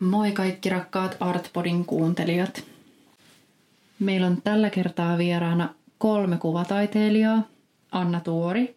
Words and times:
Moi 0.00 0.32
kaikki 0.32 0.68
rakkaat 0.68 1.16
Artpodin 1.20 1.84
kuuntelijat. 1.84 2.64
Meillä 3.98 4.26
on 4.26 4.42
tällä 4.42 4.70
kertaa 4.70 5.18
vieraana 5.18 5.74
kolme 5.98 6.36
kuvataiteilijaa. 6.36 7.42
Anna 7.92 8.20
Tuori, 8.20 8.76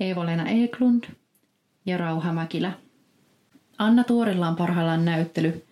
Eevo-Leena 0.00 0.48
Eklund 0.48 1.04
ja 1.86 1.96
Rauha 1.98 2.32
Mäkilä. 2.32 2.72
Anna 3.78 4.04
Tuorilla 4.04 4.48
on 4.48 4.56
parhaillaan 4.56 5.04
näyttely 5.04 5.64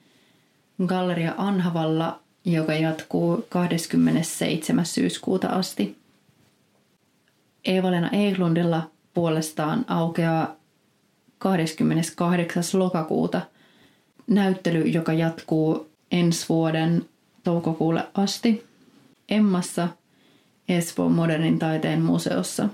Galleria 0.86 1.34
Anhavalla, 1.36 2.20
joka 2.44 2.74
jatkuu 2.74 3.46
27. 3.48 4.86
syyskuuta 4.86 5.48
asti. 5.48 5.98
Eevo-Leena 7.64 8.10
Eklundilla 8.10 8.90
puolestaan 9.14 9.84
aukeaa 9.88 10.56
28. 11.38 12.64
lokakuuta 12.72 13.40
näyttely, 14.26 14.82
joka 14.82 15.12
jatkuu 15.12 15.88
ensi 16.12 16.46
vuoden 16.48 17.04
toukokuulle 17.44 18.08
asti 18.14 18.66
Emmassa 19.28 19.88
Espoon 20.68 21.12
modernin 21.12 21.58
taiteen 21.58 22.02
museossa. 22.02 22.68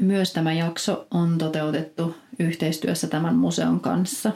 Myös 0.00 0.32
tämä 0.32 0.52
jakso 0.52 1.06
on 1.10 1.38
toteutettu 1.38 2.14
yhteistyössä 2.38 3.06
tämän 3.06 3.36
museon 3.36 3.80
kanssa. 3.80 4.32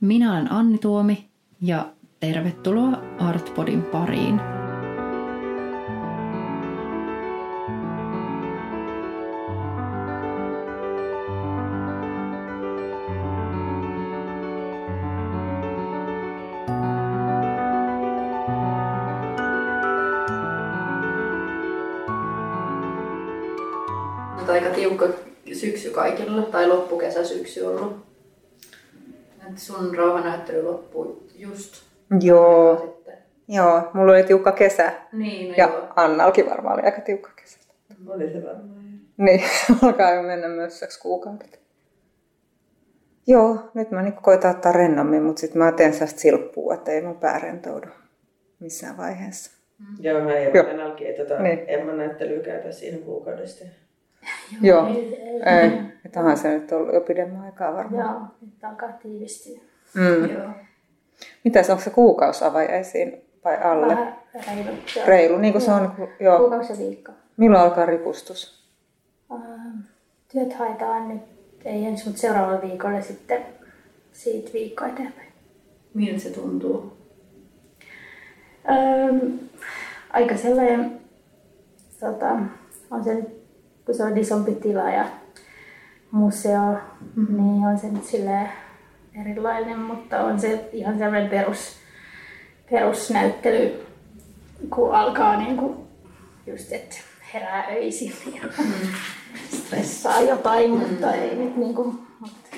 Minä 0.00 0.32
olen 0.32 0.52
Anni 0.52 0.78
Tuomi 0.78 1.28
ja 1.60 1.92
tervetuloa 2.20 3.02
Artpodin 3.18 3.82
pariin. 3.82 4.61
Aika 24.52 24.70
tiukka 24.70 25.08
syksy 25.52 25.90
kaikilla, 25.90 26.42
tai 26.42 26.66
loppukesä 26.68 27.24
syksy 27.24 27.60
ollut. 27.62 28.06
Et 29.50 29.58
sun 29.58 29.94
rauhanäyttely 29.96 30.62
loppui 30.62 31.16
just 31.36 31.74
Joo. 32.20 32.76
sitten. 32.94 33.14
Joo, 33.48 33.90
mulla 33.94 34.12
oli 34.12 34.22
tiukka 34.22 34.52
kesä. 34.52 34.92
Niin, 35.12 35.48
no 35.48 35.54
Ja 35.56 35.64
joo. 35.64 35.88
Annalkin 35.96 36.50
varmaan 36.50 36.74
oli 36.74 36.82
aika 36.82 37.00
tiukka 37.00 37.30
kesä. 37.36 37.58
Oli 38.06 38.32
se 38.32 38.42
varmaan. 38.44 38.82
Niin, 39.16 39.42
alkaa 39.82 40.14
jo 40.14 40.22
mennä 40.22 40.48
mössöksi 40.48 41.00
kuukaudet. 41.00 41.60
Joo, 43.26 43.58
nyt 43.74 43.90
mä 43.90 44.02
niin 44.02 44.12
koitan 44.12 44.50
ottaa 44.50 44.72
rennommin, 44.72 45.22
mutta 45.22 45.40
sitten 45.40 45.62
mä 45.62 45.72
teen 45.72 45.92
sellaista 45.92 46.20
silppua, 46.20 46.74
että 46.74 46.90
ei 46.92 47.02
mun 47.02 47.16
pää 47.18 47.38
rentoudu 47.38 47.86
missään 48.60 48.96
vaiheessa. 48.96 49.50
Joo, 50.00 50.20
mä 50.20 50.38
Joo. 50.38 50.68
Emman 50.68 50.86
alki, 50.86 51.08
että 51.08 51.22
tota, 51.24 51.42
Niin. 51.42 51.56
niin. 51.56 51.70
Emman 51.70 51.96
näyttelyä 51.98 52.42
käytä 52.42 52.72
siinä 52.72 52.98
kuukaudesta. 52.98 53.64
Joo, 54.60 54.86
ei. 55.46 55.92
Että 56.04 56.20
onhan 56.20 56.36
se 56.36 56.48
nyt 56.58 56.72
ollut 56.72 56.94
jo 56.94 57.00
pidemmän 57.00 57.42
aikaa 57.42 57.74
varmaan. 57.74 58.04
Joo, 58.04 58.20
nyt 58.40 58.64
alkaa 58.64 58.92
tiivistyä. 58.92 59.60
Mm. 59.94 60.30
Joo. 60.30 60.50
Mitäs, 61.44 61.70
onko 61.70 61.82
se 61.82 61.90
kuukausi 61.90 62.44
avajaisiin 62.44 63.24
vai 63.44 63.58
alle? 63.62 63.94
Vähän 64.34 64.56
reilu. 64.56 64.78
joo. 64.96 65.06
Reilu, 65.06 65.38
niin 65.38 65.52
kuin 65.52 65.62
se 65.62 65.72
on. 65.72 66.08
Joo. 66.20 66.38
Kuukausi 66.38 66.72
ja 66.72 66.78
viikko. 66.78 67.12
Milloin 67.36 67.62
alkaa 67.64 67.86
ripustus? 67.86 68.68
Ähm, 69.32 69.78
Työt 70.32 70.52
haetaan 70.52 71.08
nyt, 71.08 71.22
ei 71.64 71.84
ensi, 71.84 72.04
mutta 72.04 72.20
seuraavalla 72.20 72.62
viikolla 72.62 73.00
sitten 73.02 73.42
siitä 74.12 74.52
viikkoa 74.52 74.88
eteenpäin. 74.88 75.32
Miltä 75.94 76.20
se 76.20 76.30
tuntuu? 76.30 76.92
Ähm, 78.70 79.18
aika 80.10 80.36
sellainen, 80.36 81.00
tota, 82.00 82.38
on 82.90 83.04
se 83.04 83.14
nyt, 83.14 83.41
kun 83.86 83.94
se 83.94 84.04
on 84.04 84.18
isompi 84.18 84.54
tila 84.54 84.90
ja 84.90 85.04
museo, 86.10 86.72
mm-hmm. 87.16 87.36
niin 87.36 87.66
on 87.66 87.78
se 87.78 87.88
nyt 87.88 88.04
silleen 88.04 88.48
erilainen, 89.20 89.78
mutta 89.78 90.20
on 90.20 90.40
se 90.40 90.68
ihan 90.72 90.98
sellainen 90.98 91.30
perus, 91.30 91.76
perusnäyttely, 92.70 93.86
kun 94.70 94.94
alkaa 94.94 95.36
niin 95.36 95.56
kuin 95.56 95.76
just, 96.46 96.72
että 96.72 96.96
herää 97.34 97.66
öisin 97.70 98.12
ja 98.34 98.48
stressaa 99.58 100.20
jotain, 100.20 100.70
mutta 100.70 101.12
ei 101.12 101.36
nyt 101.36 101.56
niin 101.56 101.74
kuin, 101.74 101.98
mutta 102.20 102.56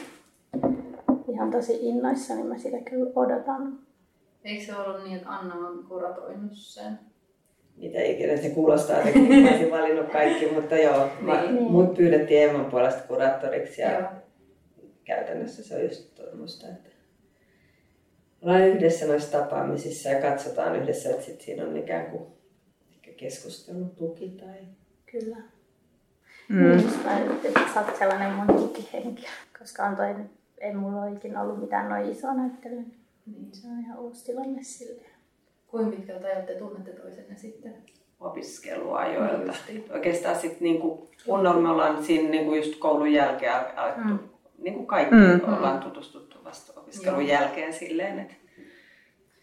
ihan 1.28 1.50
tosi 1.50 1.88
innoissani 1.88 2.42
mä 2.42 2.58
sitä 2.58 2.90
kyllä 2.90 3.10
odotan. 3.16 3.78
Eikö 4.44 4.64
se 4.64 4.76
ollut 4.76 5.04
niin, 5.04 5.16
että 5.16 5.30
Anna 5.30 5.54
on 5.54 5.84
kuratoinut 5.88 6.52
sen? 6.52 6.98
Mitä 7.76 8.02
ikinä 8.02 8.36
se 8.36 8.50
kuulostaa, 8.50 8.98
että 8.98 9.18
mä 9.18 9.48
olisin 9.50 9.70
valinnut 9.70 10.08
kaikki, 10.12 10.46
mutta 10.46 10.76
joo, 10.76 11.08
mä, 11.20 11.42
Niin. 11.42 11.62
mut 11.62 11.94
pyydettiin 11.94 12.42
Emman 12.42 12.64
puolesta 12.64 13.02
kuraattoriksi 13.08 13.82
ja 13.82 13.90
Joo. 13.92 14.08
käytännössä 15.04 15.62
se 15.62 15.76
on 15.76 15.82
just 15.82 16.14
tuommoista, 16.14 16.68
että 16.68 16.90
ollaan 18.42 18.68
yhdessä 18.68 19.06
noissa 19.06 19.38
tapaamisissa 19.38 20.08
ja 20.08 20.20
katsotaan 20.22 20.76
yhdessä, 20.76 21.10
että 21.10 21.22
sit 21.24 21.40
siinä 21.40 21.64
on 21.64 21.76
ikään 21.76 22.06
kuin 22.06 22.22
ehkä 22.94 23.10
keskustelun 23.16 23.90
tuki 23.90 24.28
tai 24.28 24.56
Kyllä. 25.06 25.36
Mm. 26.48 26.56
Mm. 26.58 26.76
Nyt, 27.28 27.44
että 27.44 27.60
sä 27.74 27.80
oot 27.80 27.96
sellainen 27.98 28.32
mun 28.32 28.46
tukihenki, 28.56 29.24
koska 29.58 29.84
on 29.84 29.96
toi, 29.96 30.14
ei 30.58 30.74
mulla 30.74 31.02
ole 31.02 31.12
ikinä 31.12 31.42
ollut 31.42 31.60
mitään 31.60 31.88
noin 31.88 32.10
isoa 32.12 32.34
näyttelyä. 32.34 32.82
Niin. 33.26 33.48
Se 33.52 33.68
on 33.68 33.80
ihan 33.80 33.98
uusi 33.98 34.24
tilanne 34.24 34.62
silleen. 34.62 35.13
Kuinka 35.74 35.96
pitkältä 35.96 36.26
ajatte 36.26 36.54
tunnette 36.54 36.90
toisenne 36.92 37.36
sitten? 37.36 37.74
opiskeluajoilta. 38.20 39.36
Niin 39.36 39.46
justiin. 39.46 39.84
Oikeastaan 39.92 40.36
sitten 40.36 40.58
niinku, 40.60 41.10
kunnolla 41.26 41.60
me 41.60 41.68
ollaan 41.70 42.04
siinä 42.04 42.28
niinku 42.30 42.54
just 42.54 42.78
koulun 42.78 43.12
jälkeen 43.12 43.52
alettu, 43.76 44.00
Mm. 44.08 44.72
kuin 44.74 44.86
kaikki 44.86 45.14
Mm. 45.14 45.40
ollaan 45.56 45.80
tutustuttu 45.80 46.38
vasta 46.44 46.80
opiskelun 46.80 47.26
Joo. 47.28 47.40
jälkeen 47.40 47.72
silleen, 47.72 48.18
että 48.18 48.34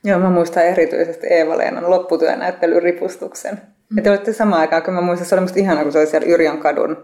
Joo, 0.04 0.20
mä 0.20 0.30
muistan 0.30 0.66
erityisesti 0.66 1.28
Eeva-Leenan 1.28 1.90
lopputyönäyttelyn 1.90 2.84
ripustuksen. 2.84 3.54
Mm. 3.90 3.98
Ja 3.98 4.04
te 4.04 4.10
olitte 4.10 4.34
samaan 4.34 4.62
aikaan, 4.62 4.84
kun 4.84 4.94
mä 4.94 5.02
muistan, 5.02 5.28
se 5.28 5.36
oli 5.36 5.42
musta 5.42 5.60
ihana, 5.60 5.84
kun 5.84 5.92
se 5.92 6.00
oli 6.00 6.08
siellä 6.08 6.28
Yrjön 6.34 6.58
kadun, 6.58 7.04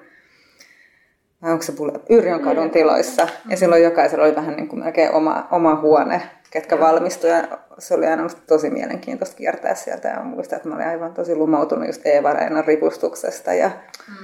vai 1.42 1.52
onko 1.52 1.64
se 1.64 1.72
pulle, 1.72 1.94
Yrjön 2.09 2.40
kadun 2.42 2.70
tiloissa. 2.70 3.28
Ja 3.50 3.58
silloin 3.58 3.84
jokaisella 3.84 4.25
oli 4.25 4.36
vähän 4.36 4.56
niin 4.56 4.68
kuin 4.68 4.80
melkein 4.84 5.12
oma, 5.12 5.48
oma 5.52 5.75
huone, 5.81 6.22
ketkä 6.52 6.80
valmistui. 6.80 7.30
Ja 7.30 7.44
se 7.80 7.94
oli 7.94 8.06
aina 8.06 8.28
tosi 8.48 8.70
mielenkiintoista 8.70 9.38
kiertää 9.38 9.75
sieltä. 9.75 10.08
Ja 10.08 10.24
muistan, 10.24 10.58
että 10.58 10.70
mä 10.70 10.75
olin 10.75 10.88
aivan 10.88 11.14
tosi 11.14 11.36
lumoutunut 11.36 11.88
just 11.88 12.02
Eeva-Leenan 12.06 12.66
ripustuksesta 12.68 13.53
ja 13.53 13.72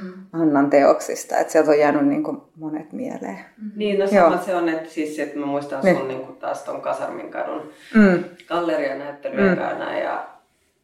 Mm. 0.04 0.12
Annan 0.34 0.70
teoksista. 0.70 1.38
Että 1.38 1.52
sieltä 1.54 1.72
on 1.72 1.80
jäänyt 1.80 2.08
niin 2.08 2.24
kuin 2.24 2.38
monet 2.56 2.92
mieleen. 2.94 3.40
Niin, 3.76 4.00
no 4.00 4.06
Joo. 4.12 4.30
sama 4.30 4.42
se 4.44 4.56
on, 4.56 4.70
että 4.70 4.90
siis 4.90 5.20
että 5.20 5.40
mä 5.40 5.46
muistan 5.46 5.84
Niin. 5.84 5.98
sun 5.98 6.08
niin 6.08 6.20
kuin 6.26 6.38
taas 6.38 6.64
ton 6.64 6.82
Kasarmin 6.82 7.32
kadun 7.32 7.62
Mm. 7.96 8.24
gallerianäyttelyä 8.48 9.56
Mm. 9.56 9.62
mm. 9.62 9.98
ja 10.04 10.28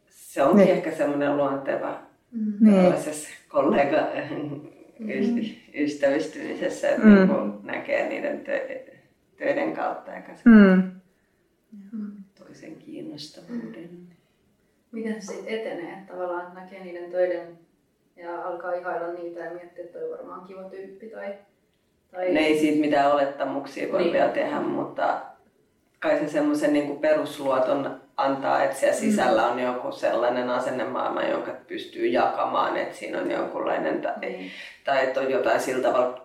se 0.10 0.44
onkin 0.44 0.58
Niin. 0.58 0.66
niin. 0.68 0.78
ehkä 0.78 0.92
semmoinen 0.98 1.38
luonteva 1.38 2.00
Mm. 2.32 2.54
Niin. 2.60 2.82
tällaisessa 2.84 3.30
kollega 3.48 3.98
ystävystymisessä, 5.76 6.90
että 6.90 7.02
Mm. 7.02 7.12
mm. 7.14 7.18
niin 7.18 7.54
näkee 7.64 8.10
niiden 8.10 8.42
tö- 8.46 8.92
töiden 9.38 9.74
kautta 9.74 10.12
ja 10.12 10.22
Mm. 10.46 10.92
toisen 12.40 12.76
kiinnostavuuden. 12.76 13.90
Miten 14.92 15.22
se 15.22 15.34
sitten 15.34 15.54
etenee? 15.60 15.94
Että 15.94 16.14
Tavallaan 16.14 16.48
että 16.48 16.60
näkee 16.60 16.84
niiden 16.84 17.12
töiden 17.12 17.60
ja 18.18 18.42
alkaa 18.44 18.74
ihailla 18.74 19.14
niitä 19.14 19.40
ja 19.40 19.52
miettiä, 19.54 19.84
että 19.84 20.00
toi 20.00 20.12
on 20.12 20.18
varmaan 20.18 20.48
kiva 20.48 20.64
tyyppi 20.64 21.10
tai... 21.10 21.34
tai... 22.12 22.34
Ne 22.34 22.40
ei 22.40 22.60
siitä 22.60 22.80
mitään 22.82 23.12
olettamuksia 23.12 23.92
voi 23.92 24.02
Niin. 24.02 24.14
vielä 24.14 24.30
tehdä, 24.30 24.60
mutta 24.62 25.22
kai 26.00 26.20
se 26.20 26.28
semmoisen 26.28 26.74
niin 26.74 26.98
perusluoton 27.00 28.02
antaa, 28.26 28.64
että 28.64 28.78
siellä 28.78 28.98
sisällä 29.00 29.46
on 29.48 29.60
joku 29.60 29.92
sellainen 29.92 30.50
asennemaailma, 30.50 31.22
jonka 31.24 31.52
pystyy 31.68 32.08
jakamaan, 32.08 32.78
että 32.78 32.98
siinä 32.98 33.18
on 33.22 33.32
jonkunlainen 33.32 34.02
tai, 34.02 34.14
Niin. 34.22 34.52
tai 34.84 35.04
että 35.04 35.20
on 35.20 35.32
jotain 35.32 35.60
sillä 35.62 35.84
tavalla 35.84 36.22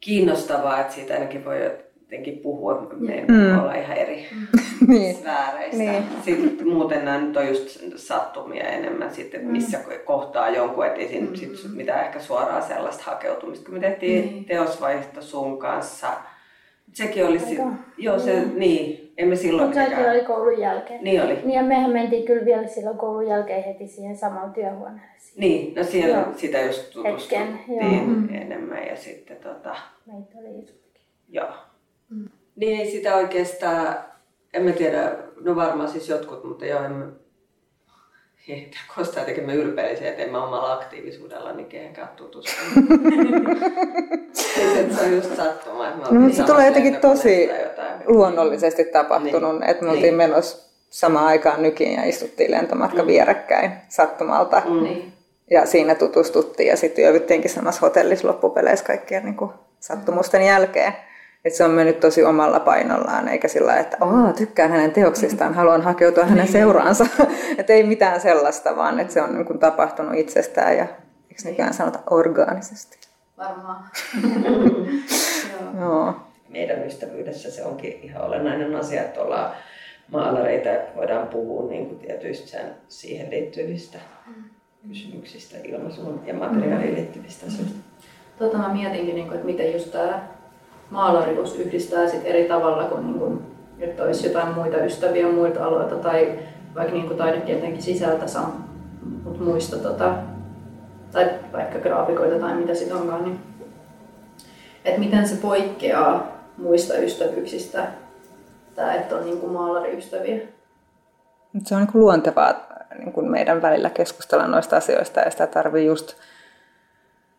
kiinnostavaa, 0.00 0.80
että 0.80 0.94
siitä 0.94 1.14
ainakin 1.14 1.44
voi 1.44 1.64
jotenkin 1.64 2.38
puhua, 2.38 2.88
me 2.96 3.14
ei 3.14 3.24
Mm. 3.28 3.58
olla 3.58 3.74
ihan 3.74 3.96
eri 3.96 4.26
Niin. 4.88 5.14
sfääreistä. 5.16 5.76
Niin. 5.76 6.04
Sitten 6.24 6.68
muuten 6.68 7.04
nämä 7.04 7.18
nyt 7.18 7.36
on 7.36 7.48
just 7.48 7.78
sattumia 7.96 8.64
enemmän, 8.64 9.14
sitten, 9.14 9.40
että 9.40 9.52
missä 9.52 9.78
kohtaa 10.04 10.48
jonkun, 10.50 10.86
että 10.86 11.00
ei 11.00 11.08
siinä 11.08 11.26
Mm. 11.26 11.34
sit 11.36 11.74
mitään 11.74 12.04
ehkä 12.04 12.20
suoraa 12.20 12.60
sellaista 12.60 13.04
hakeutumista. 13.06 13.64
Kun 13.64 13.74
me 13.74 13.80
tehtiin 13.80 14.24
Niin. 14.26 14.44
teosvaihto 14.44 15.22
sun 15.22 15.58
kanssa 15.58 16.08
Sekin 16.92 17.26
oli 17.26 17.38
si- 17.38 17.58
Aika- 17.60 17.72
Joo, 17.98 18.18
se, 18.18 18.42
niin. 18.54 19.07
Emme 19.18 19.36
silloin 19.36 19.68
Mutta 19.68 19.80
sekin 19.80 19.90
mitenkään- 19.98 20.16
oli 20.16 20.24
koulun 20.26 20.58
jälkeen. 20.60 21.04
Niin 21.04 21.22
oli. 21.22 21.34
Niin 21.34 21.50
ja 21.50 21.62
mehän 21.62 21.90
mentiin 21.90 22.24
kyllä 22.26 22.44
vielä 22.44 22.66
silloin 22.66 22.98
koulun 22.98 23.26
jälkeen 23.26 23.64
heti 23.64 23.86
siihen 23.88 24.16
samaan 24.16 24.52
työhuoneeseen. 24.52 25.40
Niin, 25.40 25.74
no 25.74 25.84
siellä 25.84 26.16
Joo. 26.18 26.26
sitä 26.36 26.60
just 26.60 26.90
tutustuttiin 26.90 27.40
Hetken, 27.56 27.76
joo. 27.76 28.40
enemmän 28.40 28.86
ja 28.86 28.96
sitten 28.96 29.36
tota, 29.36 29.76
Meitä 30.06 30.38
oli 30.38 30.58
isompikin. 30.58 31.02
joo. 31.28 31.48
Niin 32.56 32.80
ei 32.80 32.90
sitä 32.90 33.16
oikeastaan, 33.16 33.96
en 34.54 34.62
mä 34.62 34.72
tiedä, 34.72 35.12
no 35.40 35.56
varmaan 35.56 35.88
siis 35.88 36.08
jotkut, 36.08 36.44
mutta 36.44 36.66
joo, 36.66 36.84
en 36.84 37.12
mä, 38.48 38.54
ei 38.54 38.60
tämä 38.70 38.94
kostaa 38.96 39.24
tekemään 39.24 39.56
ylpeillisiä, 39.56 40.08
että 40.08 40.22
en 40.22 40.30
mä 40.30 40.44
omalla 40.44 40.72
aktiivisuudellani 40.72 41.64
kehenkään 41.64 42.08
tutustunut. 42.16 42.74
Siis, 44.32 44.96
se 44.96 45.04
on 45.04 45.12
just 45.12 45.36
sattuma, 45.36 45.88
että 45.88 46.12
me 46.12 46.18
No, 46.18 46.30
se 46.32 46.42
tulee 46.42 46.66
jotenkin 46.66 46.96
tosi 46.96 47.50
luonnollisesti 48.06 48.84
tapahtunut, 48.84 49.52
Niin. 49.60 49.70
että 49.70 49.84
me 49.84 49.90
oltiin 49.90 50.02
Niin. 50.02 50.14
menossa 50.14 50.68
samaan 50.90 51.26
aikaan 51.26 51.62
nykiin 51.62 51.92
ja 51.94 52.04
istuttiin 52.04 52.50
lentomatka 52.50 53.06
vierekkäin 53.06 53.70
sattumalta. 53.88 54.62
Mm. 54.68 54.82
Niin. 54.82 55.12
Ja 55.50 55.66
siinä 55.66 55.94
tutustuttiin 55.94 56.68
ja 56.68 56.76
sitten 56.76 57.04
yövyttiinkin 57.04 57.50
samassa 57.50 57.80
hotellissa 57.80 58.28
loppupeleissä 58.28 58.84
kaikkien 58.84 59.24
niin 59.24 59.36
kuin, 59.36 59.50
sattumusten 59.80 60.46
jälkeen. 60.46 60.92
Et 61.44 61.54
se 61.54 61.64
on 61.64 61.70
mennyt 61.70 62.00
tosi 62.00 62.24
omalla 62.24 62.60
painollaan, 62.60 63.28
eikä 63.28 63.48
sillä 63.48 63.76
että 63.76 63.96
Oo, 64.00 64.32
tykkään 64.32 64.70
hänen 64.70 64.92
teoksistaan, 64.92 65.54
haluan 65.54 65.82
hakeutua 65.82 66.24
hänen 66.24 66.48
seuraansa. 66.48 67.06
että 67.58 67.72
ei 67.72 67.82
mitään 67.82 68.20
sellaista, 68.20 68.76
vaan 68.76 69.00
että 69.00 69.12
se 69.12 69.22
on 69.22 69.34
niin 69.34 69.46
kuin, 69.46 69.58
tapahtunut 69.58 70.14
itsestään 70.14 70.76
ja 70.76 70.86
eikö 71.30 71.42
nykyään 71.44 71.74
sanota 71.74 71.98
orgaanisesti. 72.10 72.98
Varmaan. 73.38 73.84
Joo. 75.52 75.80
Joo. 75.80 76.14
meidän 76.48 76.86
ystävyydessä 76.86 77.50
se 77.50 77.64
onkin 77.64 78.00
ihan 78.02 78.22
olennainen 78.22 78.76
asia, 78.76 79.02
että 79.02 79.20
ollaan 79.20 79.52
maalareita 80.12 80.68
ja 80.68 80.80
voidaan 80.96 81.28
puhua 81.28 81.70
niin 81.70 81.86
kuin 81.86 81.98
tietyistä 81.98 82.48
sen, 82.48 82.74
siihen 82.88 83.30
liittyvistä 83.30 83.98
kysymyksistä, 84.88 85.56
ilmaisuun 85.64 86.22
ja 86.26 86.34
materiaaliin 86.34 86.94
liittyvistä 86.94 87.46
asioista. 87.46 87.78
Tota 88.38 88.58
mä 88.58 88.72
mietinkin, 88.72 89.14
niin 89.14 89.26
kuin, 89.26 89.34
että 89.34 89.46
miten 89.46 89.72
just 89.72 89.92
tämä 89.92 90.28
maalarius 90.90 91.56
yhdistää 91.56 92.08
sit 92.08 92.20
eri 92.24 92.48
tavalla 92.48 92.84
kuin, 92.84 93.06
niin 93.06 93.18
kuin 93.18 93.42
että 93.80 94.02
olisi 94.02 94.26
jotain 94.26 94.54
muita 94.54 94.84
ystäviä 94.84 95.32
muilta 95.32 95.64
aloilta 95.64 95.94
tai 95.94 96.38
vaikka 96.74 96.94
niin 96.94 97.08
kuin 97.08 97.82
sisältä 97.82 98.26
saa, 98.26 98.68
mutta 99.24 99.42
muista 99.42 99.76
tota, 99.76 100.14
tai 101.12 101.30
vaikka 101.52 101.78
graafikoita 101.78 102.38
tai 102.38 102.54
mitä 102.54 102.74
sit 102.74 102.92
onkaan, 102.92 103.24
niin 103.24 103.40
että 104.84 105.00
miten 105.00 105.28
se 105.28 105.36
poikkeaa 105.36 106.26
muista 106.56 106.94
ystävyyksistä, 106.94 107.86
tämä, 108.74 108.94
että 108.94 109.16
on 109.16 109.24
niin 109.24 109.50
maalariystäviä. 109.50 110.38
Mut 111.52 111.66
se 111.66 111.74
on 111.74 111.80
niin 111.80 111.92
kuin 111.92 112.02
luontevaa 112.02 112.66
niin 112.98 113.12
kuin 113.12 113.30
meidän 113.30 113.62
välillä 113.62 113.90
keskustella 113.90 114.46
noista 114.46 114.76
asioista 114.76 115.20
ja 115.20 115.30
sitä 115.30 115.46
tarvii 115.46 115.86
just... 115.86 116.16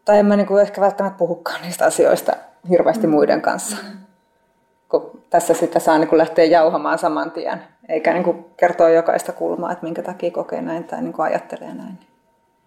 Tai 0.09 0.19
en 0.19 0.25
mä 0.25 0.35
niin 0.35 0.47
kuin 0.47 0.61
ehkä 0.61 0.81
välttämättä 0.81 1.17
puhukaan 1.17 1.61
niistä 1.61 1.85
asioista 1.85 2.31
hirveästi 2.69 3.07
muiden 3.07 3.41
kanssa. 3.41 3.77
Kun 4.89 5.23
tässä 5.29 5.53
sitä 5.53 5.79
saa 5.79 5.97
niin 5.97 6.07
kuin 6.07 6.17
lähteä 6.17 6.45
jauhamaan 6.45 6.97
saman 6.97 7.31
tien, 7.31 7.63
eikä 7.89 8.13
niin 8.13 8.23
kuin 8.23 8.45
kertoa 8.57 8.89
jokaista 8.89 9.31
kulmaa, 9.31 9.71
että 9.71 9.83
minkä 9.83 10.01
takia 10.01 10.31
kokee 10.31 10.61
näin 10.61 10.83
tai 10.83 11.01
niin 11.01 11.13
kuin 11.13 11.25
ajattelee 11.25 11.73
näin. 11.73 11.99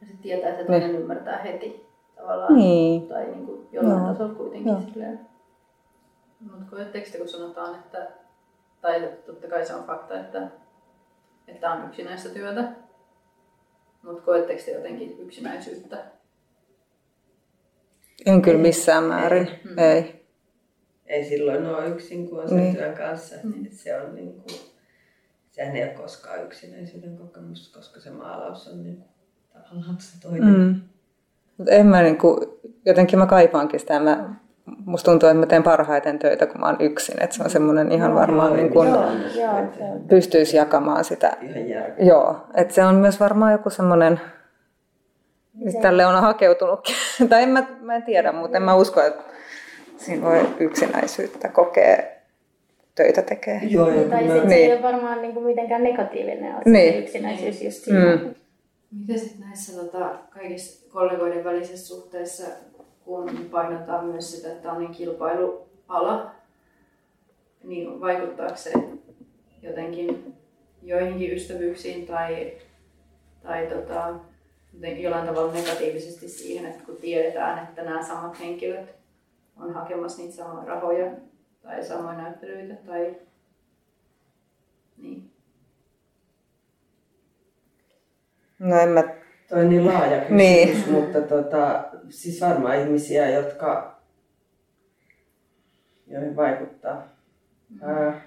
Ja 0.00 0.06
sitten 0.06 0.22
tietää, 0.22 0.50
että 0.50 0.64
toinen 0.64 0.94
ymmärtää 0.94 1.38
heti 1.38 1.86
tavallaan. 2.16 2.54
Niin. 2.54 3.08
Tai 3.08 3.24
niin 3.24 3.46
kuin 3.46 3.68
jollain 3.72 4.00
Joo. 4.00 4.12
tasolla 4.12 4.34
kuitenkin 4.34 4.72
Joo. 4.72 4.80
silleen. 4.80 5.20
Mutta 6.40 6.64
koetteko 6.70 7.06
te, 7.12 7.18
kun 7.18 7.28
sanotaan, 7.28 7.74
että, 7.74 8.06
tai 8.80 9.08
totta 9.26 9.48
kai 9.48 9.66
se 9.66 9.74
on 9.74 9.84
fakta, 9.84 10.20
että, 10.20 10.42
että 11.48 11.72
on 11.72 11.84
yksinäistä 11.84 12.28
työtä, 12.28 12.64
mutta 14.02 14.22
koetteko 14.22 14.62
te 14.64 14.70
jotenkin 14.70 15.20
yksinäisyyttä? 15.20 15.96
En 18.26 18.42
kyllä 18.42 18.58
missään 18.58 19.04
määrin, 19.04 19.48
ei. 19.76 20.22
Ei 21.06 21.24
silloin 21.24 21.66
ole 21.66 21.88
yksin, 21.88 22.28
kun 22.28 22.40
on 22.40 22.48
sen 22.48 22.58
Niin. 22.58 22.76
työn 22.76 22.94
kanssa. 22.94 23.34
Et 23.34 23.72
Se 23.72 24.00
on 24.00 24.14
niin 24.14 24.32
kuin, 24.32 24.60
sehän 25.50 25.76
ei 25.76 25.82
ole 25.82 25.90
koskaan 25.92 26.44
yksinäisyyden 26.44 27.16
kokemus, 27.16 27.72
koska 27.76 28.00
se 28.00 28.10
maalaus 28.10 28.68
on 28.68 28.82
niin 28.82 28.96
kuin, 28.96 29.08
tavallaan 29.62 29.96
se 30.00 30.20
toinen. 30.20 30.48
Mm. 30.58 30.80
Mut 31.58 31.68
en 31.68 31.86
mä 31.86 32.02
niinku, 32.02 32.58
jotenkin 32.86 33.18
mä 33.18 33.26
kaipaankin 33.26 33.80
sitä. 33.80 34.00
Mä, 34.00 34.34
musta 34.84 35.10
tuntuu, 35.10 35.28
että 35.28 35.40
mä 35.40 35.46
teen 35.46 35.62
parhaiten 35.62 36.18
töitä, 36.18 36.46
kun 36.46 36.60
mä 36.60 36.66
oon 36.66 36.76
yksin. 36.80 37.22
Että 37.22 37.36
se 37.36 37.42
on 37.42 37.50
semmoinen 37.50 37.92
ihan 37.92 38.14
varmaan, 38.14 38.48
joo, 38.48 38.56
niin 38.56 38.72
kun 38.72 38.86
Joo, 38.86 39.10
joo, 39.34 39.98
pystyisi 40.08 40.56
jakamaan 40.56 41.04
sitä. 41.04 41.36
Ihan. 41.42 42.06
Joo, 42.08 42.36
että 42.54 42.74
se 42.74 42.84
on 42.84 42.94
myös 42.94 43.20
varmaan 43.20 43.52
joku 43.52 43.70
semmoinen, 43.70 44.20
tälle 45.82 46.06
on 46.06 46.20
hakeutunutkin. 46.20 46.94
tai 47.28 47.42
en 47.42 47.48
mä, 47.48 47.66
mä 47.80 47.96
en 47.96 48.02
tiedä, 48.02 48.32
mutta 48.32 48.56
en 48.56 48.62
mä 48.62 48.74
usko, 48.74 49.00
että 49.02 49.22
siinä 49.96 50.22
voi 50.22 50.46
yksinäisyyttä 50.60 51.48
kokea, 51.48 51.96
töitä 52.94 53.22
tekee. 53.22 53.60
Joo, 53.62 53.88
ja 53.88 53.94
Tai 54.08 54.22
kun 54.24 54.32
sitten 54.32 54.42
mä, 54.42 54.48
se 54.48 54.54
ei 54.54 54.62
Niin. 54.66 54.72
ole 54.72 54.82
varmaan 54.82 55.22
niin 55.22 55.34
kuin 55.34 55.46
mitenkään 55.46 55.84
negatiivinen 55.84 56.52
asia, 56.54 56.72
Niin. 56.72 56.98
yksinäisyys 57.02 57.62
just 57.62 57.84
siinä. 57.84 58.16
Mm. 58.16 58.34
Miten 59.00 59.18
sitten 59.18 59.46
näissä 59.46 59.80
tota, 59.82 60.14
kaikissa 60.30 60.90
kollegoiden 60.92 61.44
välisissä 61.44 61.86
suhteissa, 61.86 62.46
kun 63.04 63.30
painotetaan 63.50 64.04
myös 64.06 64.32
sitä, 64.36 64.52
että 64.52 64.72
on 64.72 64.78
niin 64.80 64.92
kilpailuala, 64.92 66.30
niin 67.64 68.00
vaikuttaako 68.00 68.56
se 68.56 68.72
jotenkin 69.62 70.34
joihinkin 70.82 71.32
ystävyyksiin 71.32 72.06
tai, 72.06 72.52
tai 73.42 73.66
tota, 73.66 74.14
jollain 74.80 75.26
tavalla 75.26 75.52
negatiivisesti 75.52 76.28
siihen, 76.28 76.66
että 76.66 76.84
kun 76.84 76.96
tiedetään, 76.96 77.64
että 77.64 77.82
nämä 77.82 78.02
samat 78.02 78.40
henkilöt 78.40 78.94
on 79.56 79.74
hakemassa 79.74 80.22
niitä 80.22 80.34
samoja 80.36 80.64
rahoja 80.64 81.12
tai 81.62 81.84
samoja 81.84 82.16
näyttelyitä 82.18 82.74
tai 82.74 83.16
niin. 84.98 85.30
No 88.58 88.76
en 88.80 88.88
mä, 88.88 89.02
toi 89.48 89.60
on 89.60 89.68
niin 89.68 89.86
laaja 89.86 90.20
kysymys, 90.20 90.36
Niin. 90.86 90.90
mutta 90.92 91.20
tota, 91.20 91.84
siis 92.08 92.40
varmaan 92.40 92.78
ihmisiä, 92.80 93.30
jotka, 93.30 94.00
joihin 96.06 96.36
vaikuttaa. 96.36 97.08
Ää, 97.82 98.20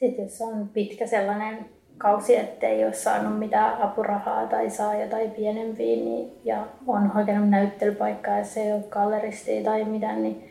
Sitten 0.00 0.24
jos 0.24 0.40
on 0.40 0.68
pitkä 0.68 1.06
sellainen 1.06 1.66
kausi, 2.02 2.36
ettei 2.36 2.84
ole 2.84 2.92
saanut 2.92 3.38
mitään 3.38 3.82
apurahaa 3.82 4.46
tai 4.46 4.70
saa 4.70 4.96
jotain 4.96 5.30
pienempiä 5.30 5.96
niin, 5.96 6.32
ja 6.44 6.66
on 6.86 7.06
hakenut 7.06 7.48
näyttelypaikkaa 7.48 8.38
ja 8.38 8.44
se 8.44 8.62
ei 8.62 8.72
ole 8.72 8.84
galleristia 8.90 9.64
tai 9.64 9.84
mitään, 9.84 10.22
niin 10.22 10.50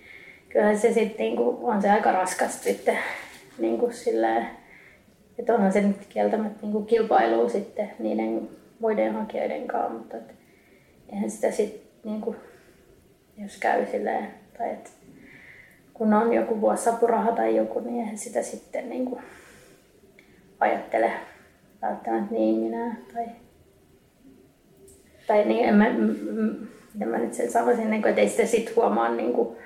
kyllähän 0.50 0.80
se 0.80 0.94
sitten 0.94 1.18
niinku, 1.18 1.59
on 1.62 1.81
se 1.81 1.89
aika 1.89 2.12
raskas 2.12 2.64
sitten 2.64 2.97
niinku 3.57 3.92
silleen, 3.92 4.47
että 5.40 5.54
onhan 5.54 5.71
se 5.71 5.81
nyt 5.81 6.06
kieltämättä 6.09 6.59
niinku 6.61 6.81
kilpailua 6.81 7.49
sitten 7.49 7.92
niiden 7.99 8.49
muiden 8.80 9.14
hakijoiden 9.14 9.68
kanssa, 9.68 9.94
mutta 9.94 10.18
et, 10.18 10.35
eihän 11.09 11.31
sitä 11.31 11.52
sitten 11.52 11.92
niinku, 12.04 12.35
jos 13.37 13.57
käy 13.57 13.85
silleen, 13.85 14.28
tai 14.57 14.69
että 14.69 14.90
kun 15.94 16.14
on 16.14 16.33
joku 16.33 16.61
vuosapuraha 16.61 17.31
tai 17.31 17.56
joku, 17.56 17.80
niin 17.80 17.99
eihän 17.99 18.18
sitä 18.18 18.42
sitten 18.42 18.90
niin 18.90 19.06
kuin 19.06 19.21
ajattele 20.59 21.11
välttämättä 21.81 22.33
niin 22.33 22.59
minä. 22.59 22.95
Tai, 23.14 23.26
tai 25.28 25.45
niin, 25.45 25.66
en 25.66 25.76
mä, 25.76 25.90
m, 25.90 26.02
m, 26.02 26.68
miten 26.94 27.07
mä 27.09 27.18
nyt 27.18 27.33
sen 27.33 27.52
sanoisin, 27.52 27.90
niin 27.90 28.02
kuin, 28.02 28.09
että 28.09 28.21
ei 28.21 28.30
sitä 28.30 28.45
sit 28.45 28.76
huomaa, 28.76 29.16
niin 29.16 29.33
kuin, 29.33 29.57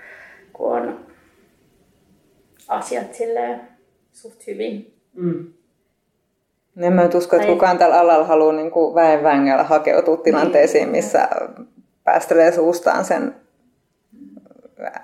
kun 0.53 0.71
on 0.71 0.99
asiat 2.67 3.13
silleen 3.13 3.61
suht 4.13 4.47
hyvin. 4.47 4.93
mm. 5.13 5.53
en 6.81 6.93
mä 6.93 7.03
nyt 7.03 7.15
usko, 7.15 7.35
että 7.35 7.47
kukaan 7.47 7.77
tällä 7.77 7.99
alalla 7.99 8.25
haluaa 8.25 8.53
niin 8.53 8.71
kuin 8.71 8.95
väen 8.95 9.23
vängällä 9.23 9.63
hakeutua 9.63 10.17
tilanteisiin, 10.17 10.89
missä 10.89 11.29
päästelee 12.03 12.51
suustaan 12.51 13.05
sen 13.05 13.35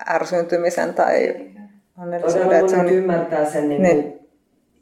ärsyntymisen 0.09 0.93
tai 0.93 1.35
onnellisuuden. 1.97 2.47
Todella 2.47 2.67
se 2.67 2.77
on 2.77 2.89
ymmärtää 2.89 3.45
sen 3.45 3.69
niin 3.69 3.81
Niin. 3.81 4.20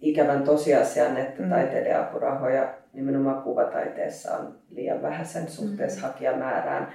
Ikävän 0.01 0.43
tosiasian, 0.43 1.17
että 1.17 1.43
Mm. 1.43 1.49
taiteilija-apurahoja 1.49 2.67
nimenomaan 2.93 3.41
kuvataiteessa 3.43 4.37
on 4.37 4.55
liian 4.71 5.01
vähäisen 5.01 5.47
suhteessa 5.49 6.07
hakijamäärään. 6.07 6.87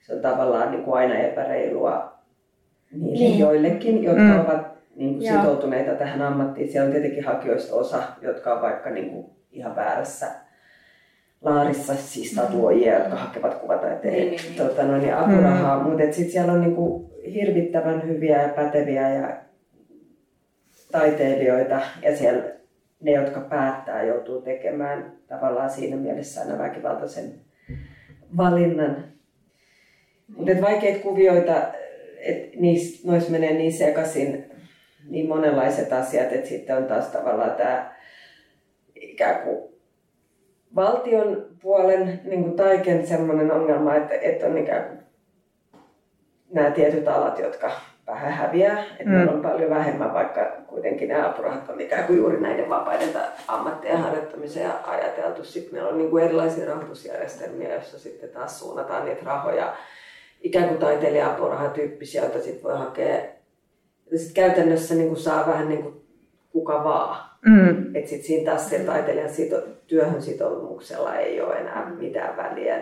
Se 0.00 0.14
on 0.14 0.20
tavallaan 0.20 0.70
niin 0.70 0.84
kuin 0.84 0.96
aina 0.98 1.14
epäreilua 1.18 2.12
niille 2.92 3.24
Niin. 3.24 3.38
joillekin, 3.38 4.04
jotka 4.04 4.22
Mm. 4.22 4.40
ovat 4.40 4.66
niin 4.96 5.14
kuin 5.14 5.26
Joo. 5.26 5.36
sitoutuneita 5.36 5.94
tähän 5.94 6.22
ammattiin. 6.22 6.68
Siellä 6.72 6.86
on 6.86 6.92
tietenkin 6.92 7.24
hakijoista 7.24 7.76
osa, 7.76 8.02
jotka 8.22 8.54
on 8.54 8.62
vaikka 8.62 8.90
niin 8.90 9.10
kuin 9.10 9.26
ihan 9.52 9.76
väärässä 9.76 10.26
laarissa, 11.40 11.94
siis 11.94 12.34
tatuojia, 12.34 12.94
jotka 12.98 13.16
hakevat 13.16 13.54
kuvataiteen 13.54 14.14
Niin, 14.14 14.30
niin, 14.30 14.40
niin. 14.42 14.68
tota, 14.68 14.82
noin, 14.82 15.00
niin 15.02 15.14
apurahaa. 15.14 15.78
Mm. 15.78 15.88
Mutta 15.90 16.02
sitten 16.04 16.30
siellä 16.32 16.52
on 16.52 16.60
niin 16.60 16.76
kuin 16.76 17.06
hirvittävän 17.34 18.08
hyviä 18.08 18.42
ja 18.42 18.48
päteviä 18.48 19.10
ja 19.10 19.36
taiteilijoita 20.98 21.80
ja 22.02 22.16
siellä 22.16 22.42
ne, 23.00 23.12
jotka 23.12 23.40
päättää, 23.40 24.04
joutuu 24.04 24.42
tekemään 24.42 25.12
tavallaan 25.26 25.70
siinä 25.70 25.96
mielessä 25.96 26.40
aina 26.40 26.58
väkivaltaisen 26.58 27.34
valinnan. 28.36 29.04
Mutta 30.36 30.62
vaikeita 30.62 31.02
kuvioita, 31.02 31.62
että 32.18 32.56
noissa 33.04 33.30
menee 33.30 33.52
niin 33.52 33.72
sekaisin 33.72 34.44
niin 35.08 35.28
monenlaiset 35.28 35.92
asiat, 35.92 36.32
että 36.32 36.48
sitten 36.48 36.76
on 36.76 36.84
taas 36.84 37.06
tavallaan 37.06 37.52
tämä 37.56 37.94
ikään 38.94 39.42
kuin 39.42 39.72
valtion 40.74 41.46
puolen 41.62 42.20
niin 42.24 42.42
kuin 42.42 42.56
taiken 42.56 43.06
semmoinen 43.06 43.52
ongelma, 43.52 43.94
että, 43.94 44.14
että 44.14 44.46
on 44.46 44.58
ikään 44.58 44.84
kuin 44.84 44.98
nämä 46.50 46.70
tietyt 46.70 47.08
alat, 47.08 47.38
jotka 47.38 47.72
vähän 48.06 48.32
häviää, 48.32 48.84
että 48.84 49.04
mm. 49.04 49.28
on 49.28 49.42
paljon 49.42 49.70
vähemmän, 49.70 50.14
vaikka 50.14 50.52
kuitenkin 50.66 51.08
nämä 51.08 51.28
apurahat 51.28 51.68
on 51.68 51.80
ikään 51.80 52.04
kuin 52.04 52.16
juuri 52.16 52.40
näiden 52.40 52.68
vapaiden 52.68 53.08
ammattien 53.48 53.98
harjoittamiseen 53.98 54.70
ajateltu. 54.84 55.44
Sitten 55.44 55.74
meillä 55.74 55.88
on 55.88 55.98
niin 55.98 56.10
kuin 56.10 56.24
erilaisia 56.24 56.66
rahoitusjärjestelmiä, 56.66 57.74
joissa 57.74 57.98
sitten 57.98 58.28
taas 58.28 58.58
suunnataan 58.58 59.04
niitä 59.04 59.22
rahoja 59.24 59.76
ikään 60.40 60.68
kuin 60.68 60.80
taiteilija-apurahatyyppisiä, 60.80 62.22
joita 62.22 62.40
sitten 62.42 62.62
voi 62.62 62.78
hakea. 62.78 63.16
Ja 64.10 64.18
sitten 64.18 64.34
käytännössä 64.34 64.94
niin 64.94 65.08
kuin 65.08 65.20
saa 65.20 65.46
vähän 65.46 65.68
niin 65.68 65.82
kuin 65.82 66.06
kuka 66.52 66.84
vaan. 66.84 67.26
Mm. 67.46 67.96
Että 67.96 68.10
sitten 68.10 68.26
siinä 68.26 68.50
taas 68.50 68.70
se 68.70 68.78
taiteilijan 68.78 69.30
sito, 69.34 69.62
työhön 69.86 70.22
sitoumuksella 70.22 71.16
ei 71.16 71.40
ole 71.40 71.54
enää 71.54 71.92
mitään 71.98 72.36
väliä. 72.36 72.78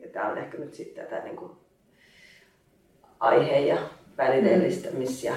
Ja 0.00 0.08
tämä 0.12 0.28
on 0.30 0.38
ehkä 0.38 0.58
nyt 0.58 0.74
sitten 0.74 1.04
tätä 1.04 1.24
niin 1.24 1.36
kuin 1.36 1.52
aihe- 3.20 3.60
ja 3.60 3.78
välineellistämis- 4.18 5.24
ja 5.24 5.34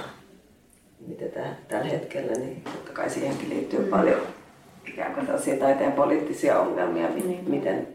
mitä 1.08 1.26
tää, 1.26 1.56
tällä 1.68 1.86
hetkellä, 1.86 2.32
niin 2.32 2.62
totta 2.64 2.92
kai 2.94 3.10
siihenkin 3.10 3.50
liittyy 3.50 3.80
mm. 3.80 3.90
paljon 3.90 4.22
ikään 4.88 5.14
kuin 5.14 5.26
tällaisia 5.26 5.58
taiteen 5.58 5.92
poliittisia 5.92 6.60
ongelmia, 6.60 7.08
mm. 7.08 7.52
miten 7.52 7.88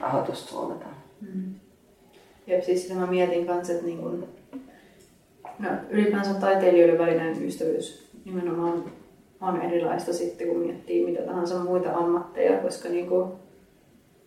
rahoitusta 0.00 0.50
suunnataan. 0.50 0.96
Mm. 1.20 1.54
Ja 2.46 2.62
siis 2.62 2.82
sitä 2.82 2.94
mä 2.94 3.06
mietin 3.06 3.46
kanssa, 3.46 3.72
että 3.72 3.86
niin 3.86 3.98
kun, 3.98 4.28
no, 5.58 5.68
ylipäänsä 5.90 6.34
taiteilijoiden 6.34 6.98
välinen 6.98 7.46
ystävyys 7.46 8.10
nimenomaan 8.24 8.84
on 9.40 9.62
erilaista 9.62 10.12
sitten, 10.12 10.48
kun 10.48 10.56
miettii 10.56 11.04
mitä 11.04 11.22
tahansa 11.22 11.58
muita 11.58 11.92
ammatteja, 11.92 12.58
koska 12.58 12.88
niin 12.88 13.08
kuin 13.08 13.32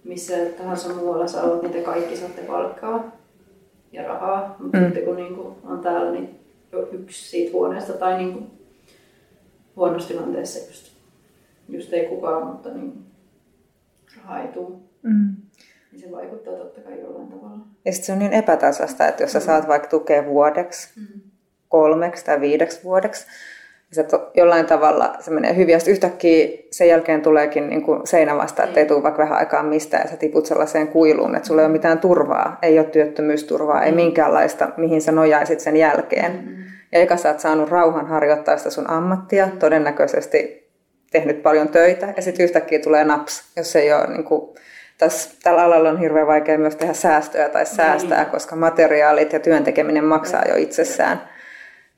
missä 0.04 0.34
tahansa 0.58 0.94
muualla 0.94 1.28
sä 1.28 1.44
olet, 1.44 1.62
niitä 1.62 1.86
kaikki 1.86 2.18
saatte 2.18 2.42
palkkaa 2.42 3.12
ja 3.96 4.08
rahaa, 4.08 4.56
mutta 4.60 4.78
mm. 4.78 4.86
sitten 4.86 5.04
kun 5.06 5.16
niin 5.16 5.36
kuin 5.36 5.56
on 5.64 5.80
täällä, 5.80 6.12
niin 6.12 6.40
jo 6.72 6.90
yksi 6.92 7.30
siitä 7.30 7.52
huoneesta 7.54 7.94
tai 7.94 8.18
niin 8.18 8.34
kuin 8.34 8.52
huonossa 9.76 10.08
tilanteessa 10.08 10.60
just, 10.68 10.92
just 11.70 11.94
ei 11.94 12.06
kukaan, 12.06 12.48
mutta 12.48 12.70
niin 12.70 13.06
rahaa 14.18 14.42
ei 14.42 14.48
tule. 14.48 14.78
Mm. 15.02 15.36
Niin 15.92 16.02
se 16.02 16.12
vaikuttaa 16.12 16.54
totta 16.54 16.82
kai 16.82 17.00
jollain 17.00 17.28
tavalla. 17.28 17.66
Ja 17.86 17.92
sitten 17.92 18.06
se 18.06 18.14
on 18.14 18.20
niin 18.20 18.34
epätasasta, 18.34 19.08
että 19.08 19.24
jos 19.24 19.32
sä 19.32 19.40
mm. 19.40 19.46
saat 19.46 19.68
vaikka 19.68 19.88
tukea 19.88 20.26
vuodeksi, 20.26 21.00
mm. 21.00 21.22
kolmeksi 21.70 22.26
tai 22.26 22.42
viideksi 22.42 22.84
vuodeksi, 22.84 23.26
se 23.92 24.06
jollain 24.34 24.66
tavalla 24.66 25.16
se 25.20 25.32
menee 25.32 25.56
hyvin, 25.56 25.74
ja 25.74 25.80
yhtäkkiä 25.88 26.48
sen 26.72 26.88
jälkeen 26.88 27.22
tuleekin 27.22 27.70
niin 27.70 27.82
kuin 27.82 28.08
seinä 28.08 28.38
vasta, 28.38 28.64
että 28.64 28.80
ei 28.80 28.86
tule 28.86 29.04
vaikka 29.04 29.24
vähän 29.24 29.38
aikaa 29.38 29.64
mistään, 29.64 30.04
ja 30.04 30.10
sä 30.10 30.18
tiput 30.18 30.46
sellaiseen 30.46 30.88
kuiluun, 30.88 31.36
että 31.36 31.48
sulla 31.48 31.62
ei 31.62 31.66
ole 31.66 31.72
mitään 31.72 32.00
turvaa, 32.00 32.58
ei 32.62 32.80
ole 32.80 32.88
työttömyysturvaa, 32.88 33.84
ei 33.84 33.92
mm. 33.92 33.96
minkäänlaista, 33.96 34.70
mihin 34.78 35.02
sä 35.02 35.12
nojaisit 35.12 35.60
sen 35.60 35.78
jälkeen. 35.78 36.32
Mm-hmm. 36.32 36.64
Ja 36.92 37.00
eikä 37.00 37.18
sä 37.18 37.30
oot 37.30 37.40
saanut 37.40 37.70
rauhan 37.70 38.08
harjoittaa 38.08 38.58
sitä 38.58 38.70
sun 38.70 38.90
ammattia, 38.90 39.50
todennäköisesti 39.60 40.70
tehnyt 41.12 41.44
paljon 41.44 41.70
töitä, 41.70 42.14
ja 42.16 42.22
sitten 42.22 42.44
yhtäkkiä 42.44 42.80
tulee 42.80 43.04
naps, 43.04 43.44
jos 43.58 43.76
ei 43.76 43.94
ole 43.94 44.08
niin 44.08 44.24
kuin, 44.24 44.56
tässä, 44.98 45.30
tällä 45.44 45.64
alalla 45.64 45.90
on 45.90 46.00
hirveän 46.00 46.28
vaikea 46.28 46.58
myös 46.58 46.76
tehdä 46.76 46.94
säästöjä 46.94 47.50
tai 47.50 47.66
säästää, 47.66 48.24
mm. 48.24 48.30
koska 48.30 48.56
materiaalit 48.56 49.34
ja 49.34 49.40
työntekeminen 49.40 50.04
maksaa 50.04 50.44
jo 50.50 50.56
itsessään. 50.56 51.22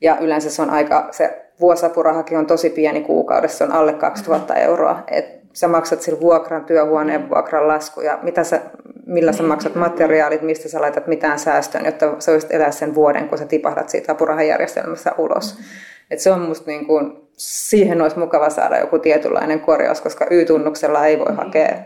Ja 0.00 0.16
yleensä 0.20 0.50
se 0.50 0.62
on 0.62 0.70
aika, 0.70 1.08
se 1.10 1.47
vuosapurahakin 1.60 2.38
on 2.38 2.46
tosi 2.46 2.70
pieni 2.70 3.00
kuukaudessa, 3.00 3.58
se 3.58 3.64
on 3.64 3.72
alle 3.72 3.92
2000 3.92 4.54
mm. 4.54 4.60
euroa. 4.60 5.02
Et 5.08 5.38
sä 5.52 5.68
maksat 5.68 6.02
sillä 6.02 6.20
vuokran, 6.20 6.64
työhuoneen 6.64 7.28
vuokran 7.28 7.68
laskuja, 7.68 8.18
mitä 8.22 8.44
sä, 8.44 8.60
millä 9.06 9.32
sä 9.32 9.42
maksat 9.42 9.74
materiaalit, 9.74 10.42
mistä 10.42 10.68
sä 10.68 10.80
laitat 10.80 11.06
mitään 11.06 11.38
säästöön, 11.38 11.84
jotta 11.84 12.14
sä 12.18 12.32
voisit 12.32 12.52
elää 12.52 12.70
sen 12.70 12.94
vuoden, 12.94 13.28
kun 13.28 13.38
sä 13.38 13.46
tipahdat 13.46 13.88
siitä 13.88 14.12
apurahajärjestelmässä 14.12 15.12
ulos. 15.18 15.58
Mm. 15.58 15.64
Et 16.10 16.18
se 16.18 16.30
on 16.30 16.40
musta 16.40 16.70
niin 16.70 16.86
kuin, 16.86 17.12
siihen 17.36 18.02
olisi 18.02 18.18
mukava 18.18 18.50
saada 18.50 18.78
joku 18.78 18.98
tietynlainen 18.98 19.60
korjaus, 19.60 20.00
koska 20.00 20.26
Y-tunnuksella 20.30 21.06
ei 21.06 21.18
voi 21.18 21.34
hakea 21.36 21.78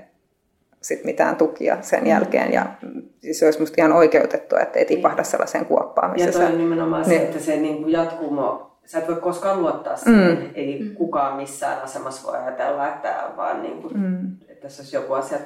sit 0.83 1.05
mitään 1.05 1.37
tukia 1.37 1.79
sen 1.81 2.07
jälkeen. 2.07 2.53
Ja 2.53 2.67
se 3.33 3.45
olisi 3.45 3.61
musta 3.61 3.75
ihan 3.79 3.93
oikeutettua, 3.93 4.61
että 4.61 4.79
ei 4.79 4.85
tipahda 4.85 5.23
sellaiseen 5.23 5.67
kuoppaan. 5.67 6.11
Missä 6.11 6.29
ja 6.29 6.33
toi 6.33 6.45
on 6.45 6.59
nimenomaan 6.59 7.03
niin. 7.03 7.21
se, 7.21 7.27
että 7.27 7.39
se 7.39 7.57
niin 7.57 7.77
kuin 7.77 7.93
jatkumo 7.93 8.72
sä 8.87 8.99
et 8.99 9.09
voi 9.09 9.17
koskaan 9.17 9.63
luottaa 9.63 9.97
siihen. 9.97 10.39
Mm. 10.39 10.51
Ei 10.55 10.83
mm. 10.83 10.95
kukaan 10.95 11.37
missään 11.37 11.83
asemassa 11.83 12.27
voi 12.27 12.39
ajatella, 12.39 12.89
että 12.89 13.15
vaan 13.37 13.63
niin 13.63 13.83
kuin, 13.83 14.01
mm. 14.01 14.33
että 14.49 14.63
tässä 14.63 14.83
olisi 14.83 14.97
joku 14.97 15.13
asia 15.13 15.39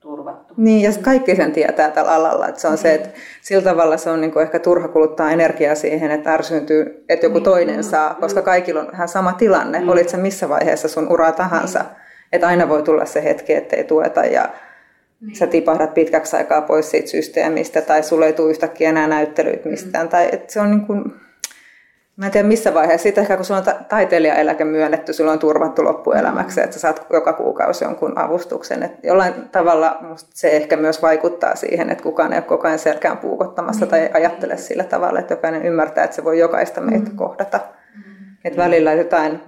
turvattu. 0.00 0.54
Niin, 0.56 0.82
ja 0.82 0.90
kaikki 1.02 1.36
sen 1.36 1.52
tietää 1.52 1.90
tällä 1.90 2.14
alalla. 2.14 2.48
Että 2.48 2.60
se 2.60 2.66
on 2.66 2.72
mm. 2.72 2.78
se, 2.78 2.94
että 2.94 3.08
sillä 3.42 3.62
tavalla 3.62 3.96
se 3.96 4.10
on 4.10 4.20
niin 4.20 4.32
kuin 4.32 4.42
ehkä 4.42 4.58
turha 4.58 4.88
kuluttaa 4.88 5.30
energiaa 5.30 5.74
siihen, 5.74 6.10
että 6.10 6.34
ärsyntyy, 6.34 7.04
että 7.08 7.26
joku 7.26 7.38
niin, 7.38 7.44
toinen 7.44 7.76
mm. 7.76 7.82
saa, 7.82 8.14
koska 8.14 8.40
mm. 8.40 8.44
kaikilla 8.44 8.80
on 8.80 8.90
ihan 8.92 9.08
sama 9.08 9.32
tilanne. 9.32 9.80
Mm. 9.80 9.88
Olit 9.88 10.08
se 10.08 10.16
missä 10.16 10.48
vaiheessa 10.48 10.88
sun 10.88 11.12
uraa 11.12 11.32
tahansa. 11.32 11.78
Mm. 11.78 11.86
Että 12.32 12.46
aina 12.46 12.68
voi 12.68 12.82
tulla 12.82 13.04
se 13.04 13.24
hetki, 13.24 13.52
ettei 13.52 13.84
tueta 13.84 14.24
ja 14.24 14.48
niin. 15.20 15.36
sä 15.36 15.46
tipahdat 15.46 15.94
pitkäksi 15.94 16.36
aikaa 16.36 16.62
pois 16.62 16.90
siitä 16.90 17.08
systeemistä 17.08 17.80
tai 17.80 18.02
sulle 18.02 18.26
ei 18.26 18.32
tule 18.32 18.50
yhtäkkiä 18.50 18.88
enää 18.88 19.06
näyttelyitä 19.06 19.68
mistään. 19.68 20.06
Mm. 20.06 20.10
Tai, 20.10 20.28
että 20.32 20.52
se 20.52 20.60
on 20.60 20.70
niin 20.70 20.86
kuin, 20.86 21.14
Mä 22.16 22.26
en 22.26 22.32
tiedä 22.32 22.48
missä 22.48 22.74
vaiheessa, 22.74 23.02
sitten 23.02 23.22
ehkä 23.22 23.36
kun 23.36 23.44
sulla 23.44 23.60
on 23.60 23.86
taiteilijaeläke 23.88 24.64
myönnetty, 24.64 25.12
sulla 25.12 25.32
on 25.32 25.38
turvattu 25.38 25.84
loppuelämäksi, 25.84 26.60
että 26.60 26.74
sä 26.74 26.80
saat 26.80 27.06
joka 27.12 27.32
kuukausi 27.32 27.84
jonkun 27.84 28.18
avustuksen. 28.18 28.82
Että 28.82 29.06
jollain 29.06 29.34
tavalla 29.52 29.98
musta 30.00 30.30
se 30.34 30.50
ehkä 30.50 30.76
myös 30.76 31.02
vaikuttaa 31.02 31.56
siihen, 31.56 31.90
että 31.90 32.02
kukaan 32.02 32.32
ei 32.32 32.38
ole 32.38 32.44
koko 32.44 32.66
ajan 32.66 32.78
selkään 32.78 33.18
puukottamassa 33.18 33.86
tai 33.86 34.10
ajattele 34.14 34.56
sillä 34.56 34.84
tavalla, 34.84 35.20
että 35.20 35.34
jokainen 35.34 35.66
ymmärtää, 35.66 36.04
että 36.04 36.16
se 36.16 36.24
voi 36.24 36.38
jokaista 36.38 36.80
meitä 36.80 37.10
mm. 37.10 37.16
kohdata. 37.16 37.60
Mm. 37.96 38.02
Että 38.44 38.62
välillä 38.62 38.92
jotain 38.92 39.40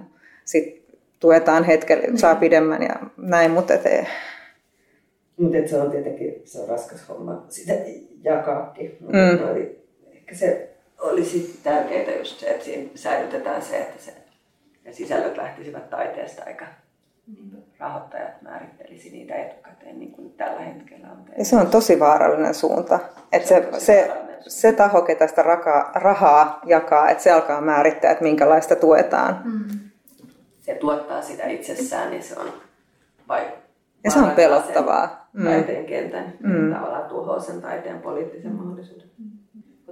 sit 0.45 0.85
tuetaan 1.19 1.63
hetkellä, 1.63 2.03
saa 2.15 2.33
mm. 2.33 2.39
pidemmän 2.39 2.81
ja 2.81 2.95
näin, 3.17 3.51
mutta 3.51 3.73
et 3.73 3.83
Mutta 5.37 5.57
se 5.65 5.81
on 5.81 5.91
tietenkin 5.91 6.41
se 6.45 6.61
on 6.61 6.69
raskas 6.69 7.09
homma 7.09 7.45
sitä 7.49 7.73
jakaakin. 8.23 8.97
Mm. 9.01 9.57
Ehkä 10.13 10.35
se 10.35 10.76
olisi 10.99 11.59
tärkeää 11.63 12.17
just 12.17 12.39
se, 12.39 12.49
että 12.49 12.65
siinä 12.65 12.89
säilytetään 12.95 13.61
se, 13.61 13.77
että 13.77 14.03
se, 14.03 14.13
ne 14.85 14.93
sisällöt 14.93 15.37
lähtisivät 15.37 15.89
taiteesta 15.89 16.43
eikä 16.43 16.67
rahoittajat 17.79 18.41
määrittelisi 18.41 19.09
niitä 19.09 19.35
etukäteen 19.35 19.99
niin 19.99 20.11
kuin 20.11 20.33
tällä 20.33 20.61
hetkellä 20.61 21.07
on 21.11 21.17
Ja 21.37 21.45
se 21.45 21.55
on 21.55 21.67
tosi 21.67 21.99
vaarallinen 21.99 22.53
suunta. 22.53 22.99
Että 23.31 23.47
se, 23.47 23.67
se, 23.71 23.77
se, 23.79 24.13
se 24.47 24.71
taho, 24.71 25.01
ketä 25.01 25.27
sitä 25.27 25.43
rahaa, 25.43 25.91
rahaa 25.95 26.59
jakaa, 26.65 27.09
että 27.09 27.23
se 27.23 27.31
alkaa 27.31 27.61
määrittää, 27.61 28.11
että 28.11 28.23
minkälaista 28.23 28.75
tuetaan. 28.75 29.41
Mm. 29.45 29.79
Se 30.61 30.75
tuottaa 30.75 31.21
sitä 31.21 31.47
itsessään, 31.47 32.09
niin 32.09 32.23
se 32.23 32.39
on 32.39 32.47
vai, 33.27 33.47
ja 34.03 34.11
se 34.11 34.19
on 34.19 34.31
pelottavaa. 34.31 35.29
Mm. 35.33 35.45
Taiteen 35.45 35.85
kentän 35.85 36.33
mm. 36.39 36.73
tavallaan 36.73 37.09
tuhoaa 37.09 37.39
sen 37.39 37.61
taiteen 37.61 38.01
poliittisen 38.01 38.51
mahdollisuuden. 38.51 39.07
Mm 39.17 39.36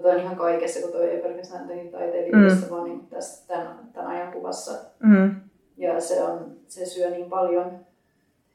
mutta 0.06 0.18
on 0.18 0.24
ihan 0.24 0.36
kaikessa, 0.36 0.82
kun 0.82 0.92
toi 0.92 1.10
ei 1.10 1.22
pelkästään 1.22 1.68
teihin 1.68 1.92
taiteilijoissa, 1.92 2.66
mm. 2.66 2.72
vaan 2.72 2.84
niin 2.84 3.08
tässä 3.08 3.48
tämän, 3.48 3.80
tämän 3.94 4.10
ajan 4.12 4.32
kuvassa. 4.32 4.72
Mm. 5.00 5.36
Ja 5.78 6.02
se, 6.02 6.24
on, 6.24 6.52
se 6.68 6.86
syö 6.86 7.10
niin 7.10 7.30
paljon. 7.30 7.80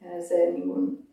Ja 0.01 0.23
se, 0.23 0.35
niin 0.35 0.67
kuin, 0.67 1.07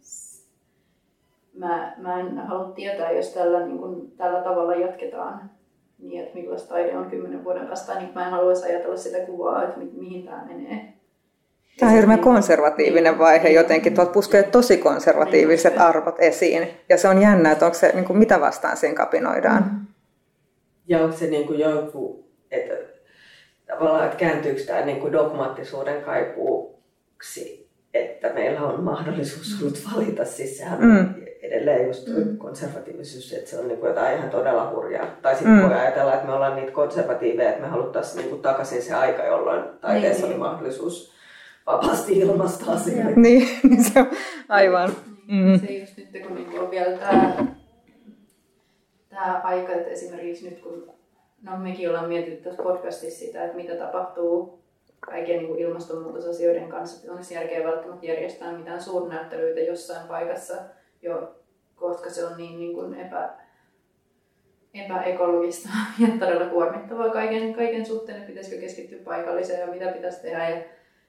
mä, 1.54 1.92
mä 1.96 2.20
en 2.20 2.38
halua 2.38 2.72
tietää, 2.72 3.12
jos 3.12 3.28
tällä, 3.28 3.66
niin 3.66 3.78
kuin, 3.78 4.12
tällä 4.16 4.40
tavalla 4.40 4.74
jatketaan, 4.74 5.50
niin 5.98 6.22
että 6.22 6.34
millaista 6.34 6.68
taide 6.68 6.96
on 6.96 7.10
kymmenen 7.10 7.44
vuoden 7.44 7.66
päästä, 7.66 7.94
niin 7.94 8.14
mä 8.14 8.24
en 8.24 8.30
haluaisi 8.30 8.66
ajatella 8.66 8.96
sitä 8.96 9.18
kuvaa, 9.18 9.64
että 9.64 9.78
mi- 9.78 9.92
mihin 9.96 10.24
tämä 10.24 10.44
menee. 10.48 10.92
Tämä 11.78 11.90
on 11.92 11.96
hirveän 11.96 12.18
konservatiivinen 12.18 13.18
vaihe 13.18 13.48
jotenkin. 13.48 13.94
Tuolta 13.94 14.12
puskee 14.12 14.42
tosi 14.42 14.78
konservatiiviset 14.78 15.72
niin, 15.72 15.82
arvot 15.82 16.16
esiin. 16.18 16.68
Ja 16.88 16.96
se 16.96 17.08
on 17.08 17.22
jännä, 17.22 17.52
että 17.52 17.64
onko 17.64 17.78
se, 17.78 17.92
niin 17.94 18.04
kuin, 18.04 18.18
mitä 18.18 18.40
vastaan 18.40 18.76
siinä 18.76 18.94
kapinoidaan. 18.94 19.87
Ja 20.88 20.98
onko 20.98 21.16
se 21.16 21.26
niin 21.26 21.46
kuin 21.46 21.58
joku, 21.58 22.28
että 22.50 22.74
tavallaan, 23.66 24.04
että 24.04 24.16
kääntyykö 24.16 24.60
tämä 24.66 24.80
niin 24.80 25.00
kuin 25.00 25.12
dogmaattisuuden 25.12 26.02
kaipuuksi, 26.02 27.68
että 27.94 28.32
meillä 28.32 28.60
on 28.60 28.82
mahdollisuus 28.82 29.58
ollut 29.62 29.82
valita. 29.94 30.24
Siis 30.24 30.58
sehän 30.58 30.80
mm. 30.80 31.14
edelleen 31.42 31.86
just 31.86 32.08
mm. 32.08 32.38
konservatiivisuus, 32.38 33.32
että 33.32 33.50
se 33.50 33.58
on 33.58 33.68
niin 33.68 33.78
kuin 33.78 33.88
jotain 33.88 34.18
ihan 34.18 34.30
todella 34.30 34.70
hurjaa. 34.70 35.06
Tai 35.22 35.34
sitten 35.34 35.54
mm. 35.54 35.62
voi 35.62 35.74
ajatella, 35.74 36.14
että 36.14 36.26
me 36.26 36.32
ollaan 36.32 36.56
niitä 36.56 36.72
konservatiiveja, 36.72 37.48
että 37.48 37.62
me 37.62 37.68
haluttaisiin 37.68 38.16
niin 38.16 38.30
kuin 38.30 38.42
takaisin 38.42 38.82
se 38.82 38.94
aika, 38.94 39.24
jolloin 39.24 39.62
taiteessa 39.80 40.26
niin. 40.26 40.32
oli 40.32 40.38
mahdollisuus 40.38 41.12
vapaasti 41.66 42.18
ilmaista 42.18 42.72
asioita. 42.72 43.20
Niin, 43.20 43.48
niin 43.68 43.84
se 43.84 44.00
on 44.00 44.10
aivan. 44.48 44.92
Mm. 45.28 45.60
Se 45.60 45.72
just 45.72 45.96
nyt, 45.96 46.26
kun 46.26 46.34
niin 46.34 46.60
on 46.60 46.70
vielä 46.70 46.98
tämä, 46.98 47.46
tämä 49.18 49.40
aika, 49.44 49.72
että 49.72 49.90
esimerkiksi 49.90 50.50
nyt 50.50 50.60
kun 50.60 50.92
no 51.42 51.56
mekin 51.56 51.88
ollaan 51.88 52.08
mietitty 52.08 52.44
tässä 52.44 52.62
podcastissa 52.62 53.26
sitä, 53.26 53.44
että 53.44 53.56
mitä 53.56 53.74
tapahtuu 53.74 54.58
kaiken 55.00 55.38
niin 55.38 55.58
ilmastonmuutosasioiden 55.58 56.68
kanssa, 56.68 57.00
että 57.00 57.12
onko 57.12 57.24
järkeä 57.34 57.64
välttämättä 57.64 58.06
järjestää 58.06 58.58
mitään 58.58 58.82
suurnäyttelyitä 58.82 59.60
jossain 59.60 60.08
paikassa, 60.08 60.54
jo, 61.02 61.34
koska 61.76 62.10
se 62.10 62.24
on 62.24 62.36
niin, 62.36 62.58
niin 62.58 62.74
kuin 62.74 62.94
epä, 62.94 63.30
epäekologista 64.74 65.68
ja 66.02 66.08
todella 66.18 66.46
kuormittavaa 66.46 67.10
kaiken, 67.10 67.54
kaiken 67.54 67.86
suhteen, 67.86 68.18
että 68.18 68.28
pitäisikö 68.28 68.60
keskittyä 68.60 68.98
paikalliseen 69.04 69.60
ja 69.60 69.66
mitä 69.66 69.92
pitäisi 69.92 70.22
tehdä. 70.22 70.48
Ja 70.48 70.62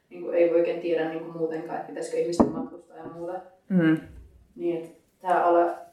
niin 0.10 0.22
kuin 0.22 0.36
ei 0.36 0.54
oikein 0.54 0.82
tiedä 0.82 1.10
niin 1.10 1.20
kuin 1.20 1.38
muutenkaan, 1.38 1.76
että 1.76 1.90
pitäisikö 1.90 2.18
ihmisten 2.18 2.48
matkustaa 2.48 2.98
ja 2.98 3.04
muuta. 3.04 3.42
Mm. 3.70 3.98
Niin, 4.56 4.78
että 4.78 5.00
tämä 5.22 5.44
ala, 5.44 5.89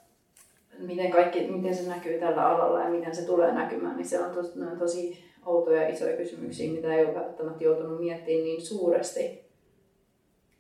miten, 0.79 1.11
kaikki, 1.11 1.47
miten 1.47 1.75
se 1.75 1.89
näkyy 1.89 2.19
tällä 2.19 2.49
alalla 2.49 2.83
ja 2.83 2.91
miten 2.91 3.17
se 3.17 3.27
tulee 3.27 3.53
näkymään, 3.53 3.97
niin 3.97 4.07
se 4.07 4.21
on 4.21 4.35
tosi, 4.35 4.61
on 4.61 4.79
tosi 4.79 5.25
outoja 5.47 5.83
ja 5.83 5.89
isoja 5.89 6.17
kysymyksiä, 6.17 6.73
mitä 6.73 6.95
ei 6.95 7.05
ole 7.05 7.15
välttämättä 7.15 7.65
joutunut 7.65 8.01
miettimään 8.01 8.45
niin 8.45 8.63
suuresti 8.63 9.45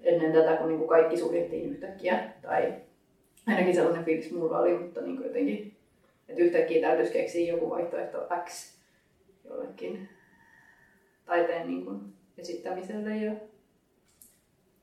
ennen 0.00 0.32
tätä, 0.32 0.56
kun 0.56 0.68
niin 0.68 0.78
kuin 0.78 0.88
kaikki 0.88 1.16
suljettiin 1.16 1.70
yhtäkkiä. 1.70 2.32
Tai 2.42 2.74
ainakin 3.46 3.74
sellainen 3.74 4.04
fiilis 4.04 4.32
mulla 4.32 4.58
oli, 4.58 4.78
mutta 4.78 5.00
niin 5.00 5.16
kuin 5.16 5.26
jotenkin, 5.26 5.76
että 6.28 6.42
yhtäkkiä 6.42 6.88
täytyisi 6.88 7.12
keksiä 7.12 7.52
joku 7.52 7.70
vaihtoehto 7.70 8.28
X 8.44 8.76
jollekin 9.44 10.08
taiteen 11.26 11.68
niin 11.68 11.84
kuin 11.84 12.00
esittämiselle 12.38 13.16
ja 13.16 13.32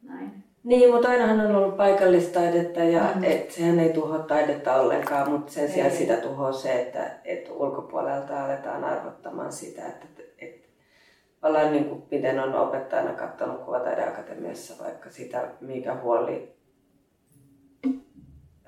näin. 0.04 0.53
Niin, 0.64 0.92
mutta 0.92 1.10
ainahan 1.10 1.40
on 1.40 1.56
ollut 1.56 1.78
paikallistaidetta 1.78 2.80
ja 2.80 3.12
mm. 3.16 3.24
et, 3.24 3.52
sehän 3.52 3.80
ei 3.80 3.94
tuhoa 3.94 4.20
taidetta 4.20 4.76
ollenkaan, 4.76 5.32
mutta 5.32 5.52
sen 5.52 5.72
sijaan 5.72 5.92
ei. 5.92 5.98
sitä 5.98 6.18
tuhoaa 6.18 6.54
se, 6.54 6.82
että 6.82 7.12
et 7.26 7.50
ulkopuolelta 7.50 8.46
aletaan 8.46 8.84
arvottamaan 8.84 9.52
sitä, 9.52 9.86
että 9.86 10.24
et, 10.40 10.70
ollaan 11.42 11.72
niin 11.72 11.86
kuin, 11.86 12.04
miten 12.12 12.40
on 12.40 12.56
opettajana 12.56 13.14
katsonut 13.14 13.62
Kuvataideakatemiassa 13.62 14.84
vaikka 14.84 15.10
sitä, 15.10 15.48
mikä 15.62 15.96
huoli 15.96 16.54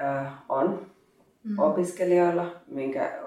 äh, 0.01 0.33
on 0.49 0.91
mm. 1.43 1.59
opiskelijoilla, 1.59 2.55
minkä, 2.67 3.19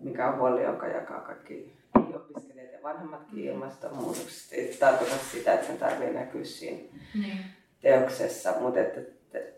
mikä 0.00 0.28
on 0.28 0.38
huoli, 0.38 0.62
jonka 0.62 0.86
jakaa 0.86 1.20
kaikki 1.20 1.76
opiskelijat 2.14 2.72
ja 2.72 2.78
vanhemmatkin 2.82 3.38
mm. 3.38 3.50
ilmastonmuutoksesta. 3.50 4.54
Ei 4.54 4.76
tarkoita 4.80 5.14
sitä, 5.32 5.54
että 5.54 5.66
sen 5.66 5.78
tarvitsee 5.78 6.12
näkyä 6.12 6.44
siinä. 6.44 6.78
Mm 7.14 7.24
teoksessa, 7.84 8.54
mutta 8.60 8.80
että 8.80 9.00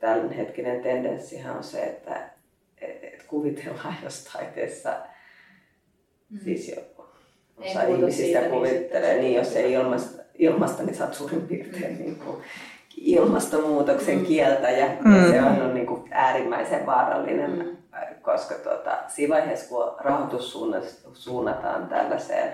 tämän 0.01 0.33
hetkinen 0.33 0.83
tendenssihän 0.83 1.57
on 1.57 1.65
se, 1.65 1.83
että 1.83 2.31
et 2.81 3.23
kuvitellaan, 3.27 3.95
jos 4.05 4.25
taiteessa 4.25 4.97
mm. 6.31 6.39
siis 6.39 6.69
jo 6.69 6.83
osa 7.57 7.83
ei 7.83 7.95
ihmisistä 7.95 8.23
siitä, 8.23 8.41
niin 8.41 8.51
kuvittelee, 8.51 9.13
niin, 9.13 9.23
niin 9.23 9.35
jos 9.35 9.57
ei 9.57 9.73
ilmasta, 9.73 10.23
ilmasta, 10.35 10.83
niin 10.83 10.97
saat 10.97 11.15
suurin 11.15 11.47
piirtein 11.47 11.93
mm. 11.93 12.03
niin 12.03 12.17
kuin 12.17 12.43
ilmastonmuutoksen 12.97 14.19
mm. 14.19 14.25
kieltäjä. 14.25 14.97
Mm. 15.05 15.17
Ja 15.17 15.31
se 15.31 15.43
on, 15.43 15.63
on 15.63 15.75
niin 15.75 15.87
kuin 15.87 16.09
äärimmäisen 16.11 16.87
vaarallinen, 16.87 17.51
mm. 17.51 17.77
koska 18.23 18.55
tuota, 18.55 18.99
siinä 19.09 19.35
vaiheessa, 19.35 19.69
kun 19.69 19.95
rahoitus 20.01 20.53
suunnataan 21.13 21.89
tällaiseen, 21.89 22.53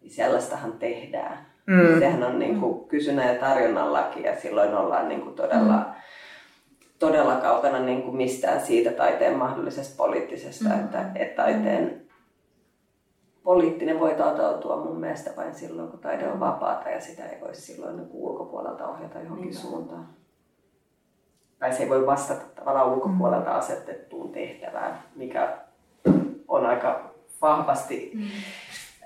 niin 0.00 0.10
sellaistahan 0.10 0.72
tehdään. 0.72 1.46
Mm. 1.68 1.98
Sehän 1.98 2.22
on 2.24 2.38
niin 2.38 2.60
kuin 2.60 2.88
kysynnän 2.88 3.34
ja 3.34 3.40
tarjonnan 3.40 3.92
laki 3.92 4.22
ja 4.22 4.40
silloin 4.40 4.74
ollaan 4.74 5.08
niin 5.08 5.20
kuin 5.20 5.34
todella, 5.34 5.76
mm. 5.76 5.84
todella 6.98 7.36
kaukana 7.36 7.78
niin 7.78 8.02
kuin 8.02 8.16
mistään 8.16 8.60
siitä 8.60 8.90
taiteen 8.90 9.36
mahdollisesta 9.36 9.94
poliittisesta, 9.96 10.68
mm. 10.68 10.80
että, 10.80 11.10
että 11.14 11.42
taiteen 11.42 12.08
poliittinen 13.42 14.00
voi 14.00 14.14
toteutua 14.14 14.84
mun 14.84 15.00
mielestä 15.00 15.30
vain 15.36 15.54
silloin, 15.54 15.88
kun 15.88 15.98
taide 15.98 16.28
on 16.28 16.40
vapaata 16.40 16.90
ja 16.90 17.00
sitä 17.00 17.26
ei 17.26 17.40
voi 17.40 17.54
silloin 17.54 17.96
niin 17.96 18.08
kuin 18.08 18.22
ulkopuolelta 18.22 18.88
ohjata 18.88 19.18
johonkin 19.18 19.44
niin. 19.44 19.56
suuntaan. 19.56 20.08
Tai 21.58 21.72
se 21.72 21.82
ei 21.82 21.88
voi 21.88 22.06
vastata 22.06 22.44
tavallaan 22.54 22.92
ulkopuolelta 22.92 23.50
mm. 23.50 23.56
asetettuun 23.56 24.32
tehtävään, 24.32 25.02
mikä 25.16 25.58
on 26.48 26.66
aika 26.66 27.10
vahvasti 27.42 28.10
mm. 28.14 28.22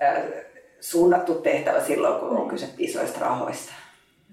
äh, 0.01 0.52
suunnattu 0.83 1.33
tehtävä 1.33 1.81
silloin, 1.81 2.19
kun 2.19 2.37
on 2.37 2.47
kyse 2.47 2.69
isoista 2.77 3.19
rahoista. 3.19 3.73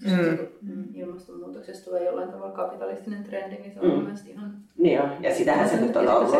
Mm. 0.05 0.39
mm. 0.63 0.85
Ilmastonmuutoksesta 0.95 1.85
tulee 1.85 2.05
jollain 2.05 2.29
tavalla 2.29 2.53
kapitalistinen 2.53 3.25
trendi, 3.25 3.57
niin 3.57 3.75
se 3.75 3.81
on 3.81 3.91
mm. 3.91 4.03
mielestäni 4.03 4.33
ihan... 4.33 4.55
Niin 4.79 4.97
jo, 4.97 5.09
ja 5.21 5.35
sitähän 5.35 5.69
se 5.69 5.81
nyt 5.81 5.97
on 5.97 6.09
ollut. 6.09 6.35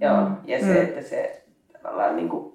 Joo, 0.00 0.28
ja 0.44 0.60
se, 0.60 0.66
mm. 0.66 0.82
että 0.82 1.02
se 1.02 1.42
tavallaan 1.82 2.16
niin 2.16 2.28
kuin, 2.28 2.54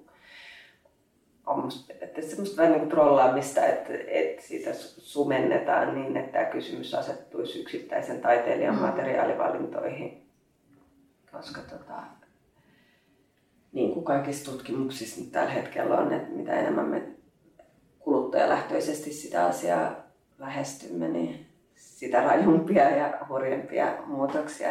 on 1.46 1.60
musta, 1.60 1.94
että 2.02 2.22
semmoista 2.22 2.58
vähän 2.58 2.72
niin 2.72 2.82
kuin 2.82 2.90
trollaamista, 2.90 3.66
että, 3.66 3.94
että 4.08 4.42
sitä 4.42 4.70
sumennetaan 4.98 5.96
niin, 5.96 6.18
että 6.18 6.32
tämä 6.32 6.46
kysymys 6.46 6.94
asettuisi 6.94 7.62
yksittäisen 7.62 8.22
taiteilijan 8.22 8.76
mm. 8.76 8.82
materiaalivalintoihin. 8.82 10.24
Koska 11.32 11.62
tota, 11.62 12.04
kaikissa 14.08 14.52
tutkimuksissa 14.52 15.22
nyt 15.22 15.32
tällä 15.32 15.50
hetkellä 15.50 15.98
on, 15.98 16.14
että 16.14 16.36
mitä 16.36 16.60
enemmän 16.60 16.88
me 16.88 17.04
kuluttajalähtöisesti 18.00 19.14
sitä 19.14 19.46
asiaa 19.46 19.96
lähestymme, 20.40 21.08
niin 21.08 21.46
sitä 21.76 22.22
rajumpia 22.22 22.90
ja 22.90 23.18
hurjempia 23.30 23.98
muutoksia 24.06 24.70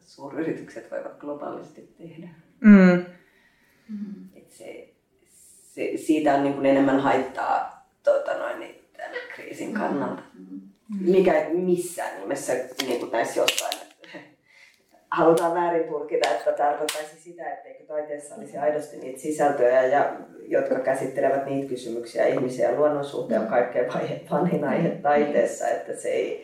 suuryritykset 0.00 0.90
voivat 0.90 1.18
globaalisti 1.18 1.94
tehdä. 1.98 2.28
Mm. 2.60 3.04
Mm. 3.88 4.28
Et 4.34 4.50
se, 4.52 4.94
se, 5.74 5.92
siitä 5.96 6.34
on 6.34 6.42
niin 6.42 6.54
kuin 6.54 6.66
enemmän 6.66 7.00
haittaa 7.00 7.86
tuota 8.04 8.38
noin, 8.38 8.60
niin, 8.60 8.74
tämän 8.96 9.16
kriisin 9.34 9.74
kannalta. 9.74 10.22
Mm. 10.34 10.60
Mikä 11.00 11.46
missään 11.52 12.20
nimessä 12.20 12.52
niin 12.86 13.00
kuin 13.00 13.12
näissä 13.12 13.40
jossain 13.40 13.83
halutaan 15.16 15.54
väärin 15.54 15.88
tulkita, 15.88 16.28
että 16.28 16.52
tarkoittaisi 16.52 17.20
sitä, 17.20 17.52
etteikö 17.52 17.84
taiteessa 17.84 18.34
olisi 18.34 18.58
aidosti 18.58 18.96
niitä 18.96 19.20
sisältöjä, 19.20 19.82
ja, 19.82 20.12
jotka 20.48 20.74
käsittelevät 20.74 21.46
niitä 21.46 21.68
kysymyksiä. 21.68 22.26
Ihmisiä 22.26 22.70
ja 22.70 22.76
luonnon 22.76 23.04
suhteen 23.04 23.40
on 23.40 23.46
kaikkein 23.46 23.86
vanhin 24.30 24.64
aihe 24.64 24.88
taiteessa, 24.88 25.68
että 25.68 25.96
se 25.96 26.08
ei 26.08 26.42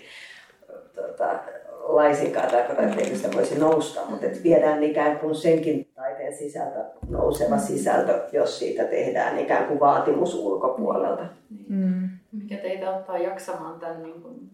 tota, 0.95 1.39
laisinkaan 1.83 2.51
tarkoita, 2.51 2.83
etteikö 2.83 3.17
sitä 3.17 3.37
voisi 3.37 3.59
nousta, 3.59 4.01
mutta 4.11 4.27
että 4.27 4.43
viedään 4.43 4.83
ikään 4.83 5.19
kuin 5.19 5.35
senkin 5.35 5.89
taiteen 5.95 6.37
sisältö, 6.37 6.85
nouseva 7.09 7.59
sisältö, 7.59 8.29
jos 8.33 8.59
siitä 8.59 8.85
tehdään 8.85 9.39
ikään 9.39 9.65
kuin 9.65 9.81
vaatimus 9.81 10.35
ulkopuolelta. 10.35 11.27
Mm. 11.69 12.09
Mikä 12.33 12.57
teitä 12.57 12.91
ottaa 12.91 13.19
jaksamaan 13.19 13.81
tämän, 13.81 14.03
niin 14.03 14.23
kuin, 14.23 14.51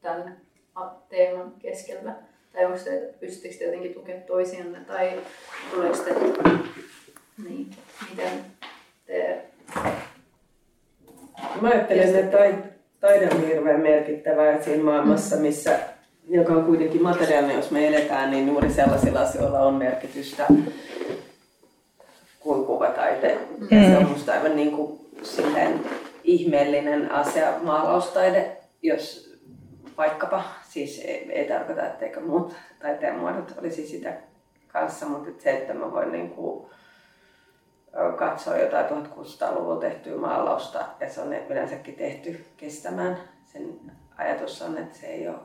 tämän 0.00 0.36
teeman 1.08 1.52
keskellä? 1.58 2.29
Tai 2.52 2.64
onko 2.64 2.78
te, 2.84 3.14
pystyttekö 3.20 3.54
te 3.58 3.64
jotenkin 3.64 3.94
tukemaan 3.94 4.26
toisianne 4.26 4.78
tai 4.86 5.12
tuleeko 5.70 5.96
te, 5.96 6.14
niin, 7.48 7.70
miten 8.10 8.44
te... 9.06 9.44
Mä 11.60 11.68
ajattelen, 11.68 12.16
että 12.16 12.38
taide 13.00 13.28
on 13.34 13.46
hirveän 13.46 13.80
merkittävää 13.80 14.62
siinä 14.62 14.84
maailmassa, 14.84 15.36
mm. 15.36 15.42
missä, 15.42 15.78
joka 16.28 16.52
on 16.52 16.64
kuitenkin 16.64 17.02
materiaalinen, 17.02 17.56
jos 17.56 17.70
me 17.70 17.88
eletään, 17.88 18.30
niin 18.30 18.48
juuri 18.48 18.72
sellaisilla 18.72 19.20
asioilla 19.20 19.60
on 19.60 19.74
merkitystä 19.74 20.46
kuin 22.40 22.66
kuvataite. 22.66 23.38
Mm. 23.58 23.78
Ja 23.78 23.88
se 23.88 23.96
on 23.96 24.10
musta 24.10 24.32
aivan 24.32 24.56
niin 24.56 24.72
kuin 24.72 25.00
ihmeellinen 26.24 27.12
asia 27.12 27.52
maalaustaide, 27.62 28.56
jos 28.82 29.34
vaikkapa, 29.96 30.44
siis 30.70 31.02
ei, 31.04 31.32
ei 31.32 31.48
tarkoita, 31.48 31.86
etteikö 31.86 32.20
muut 32.20 32.54
taiteen 32.78 33.18
muodot 33.18 33.54
olisi 33.58 33.86
sitä 33.86 34.12
kanssa, 34.68 35.06
mutta 35.06 35.42
se, 35.42 35.50
että 35.50 35.74
mä 35.74 35.92
voin 35.92 36.12
niin 36.12 36.30
kuin 36.30 36.66
katsoa 38.16 38.58
jotain 38.58 38.86
1600-luvulla 38.86 39.80
tehtyä 39.80 40.16
maalausta 40.16 40.86
ja 41.00 41.10
se 41.10 41.20
on 41.20 41.32
yleensäkin 41.50 41.94
tehty 41.94 42.44
kestämään. 42.56 43.16
Sen 43.52 43.80
ajatus 44.16 44.62
on, 44.62 44.78
että 44.78 44.98
se 44.98 45.06
ei 45.06 45.28
ole 45.28 45.36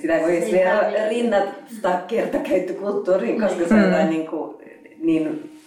sitä 0.00 0.16
ei 0.16 0.22
voi 0.22 0.36
edes 0.36 1.08
rinnata 1.08 2.00
kertakäyttökulttuuriin, 2.06 3.40
koska 3.40 3.68
se 3.68 3.74
on 3.74 4.10
niin, 4.10 4.26
kuin, 4.26 4.56
niin 4.98 5.58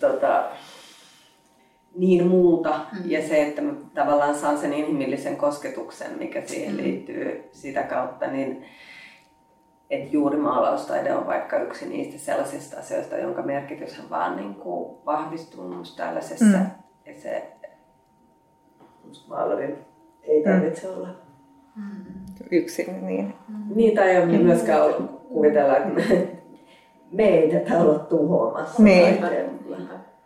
tota, 0.00 0.44
niin 1.96 2.26
muuta. 2.26 2.80
Mm. 2.92 3.10
Ja 3.10 3.22
se, 3.22 3.42
että 3.42 3.62
mä 3.62 3.72
tavallaan 3.94 4.34
saan 4.34 4.58
sen 4.58 4.72
inhimillisen 4.72 5.36
kosketuksen, 5.36 6.18
mikä 6.18 6.42
siihen 6.46 6.74
mm. 6.74 6.82
liittyy 6.82 7.48
sitä 7.52 7.82
kautta, 7.82 8.26
niin 8.26 8.64
että 9.90 10.16
juuri 10.16 10.36
maalaustaide 10.36 11.14
on 11.14 11.26
vaikka 11.26 11.58
yksi 11.58 11.88
niistä 11.88 12.18
sellaisista 12.18 12.80
asioista, 12.80 13.16
jonka 13.16 13.42
merkitys 13.42 14.00
on 14.00 14.10
vaan 14.10 14.36
niin 14.36 14.54
kuin 14.54 14.96
vahvistuu 15.06 15.74
tällaisessa. 15.96 16.58
Mm. 16.58 16.66
Ja 17.06 17.20
se 17.20 17.52
maalarin 19.28 19.78
ei 20.22 20.42
tarvitse 20.42 20.88
mm. 20.88 20.94
olla 20.94 21.08
yksin. 22.50 23.06
Niin, 23.06 23.34
mm. 23.48 23.74
niin 23.74 23.94
tai 23.94 24.10
ei 24.10 24.38
myöskään 24.38 25.08
kuvitella, 25.28 25.76
että 25.76 25.88
me, 25.88 26.28
me 27.12 27.24
ei 27.24 27.50
tätä 27.50 27.78
olla 27.78 27.98
tuhoamassa. 27.98 28.82
Niin. 28.82 29.18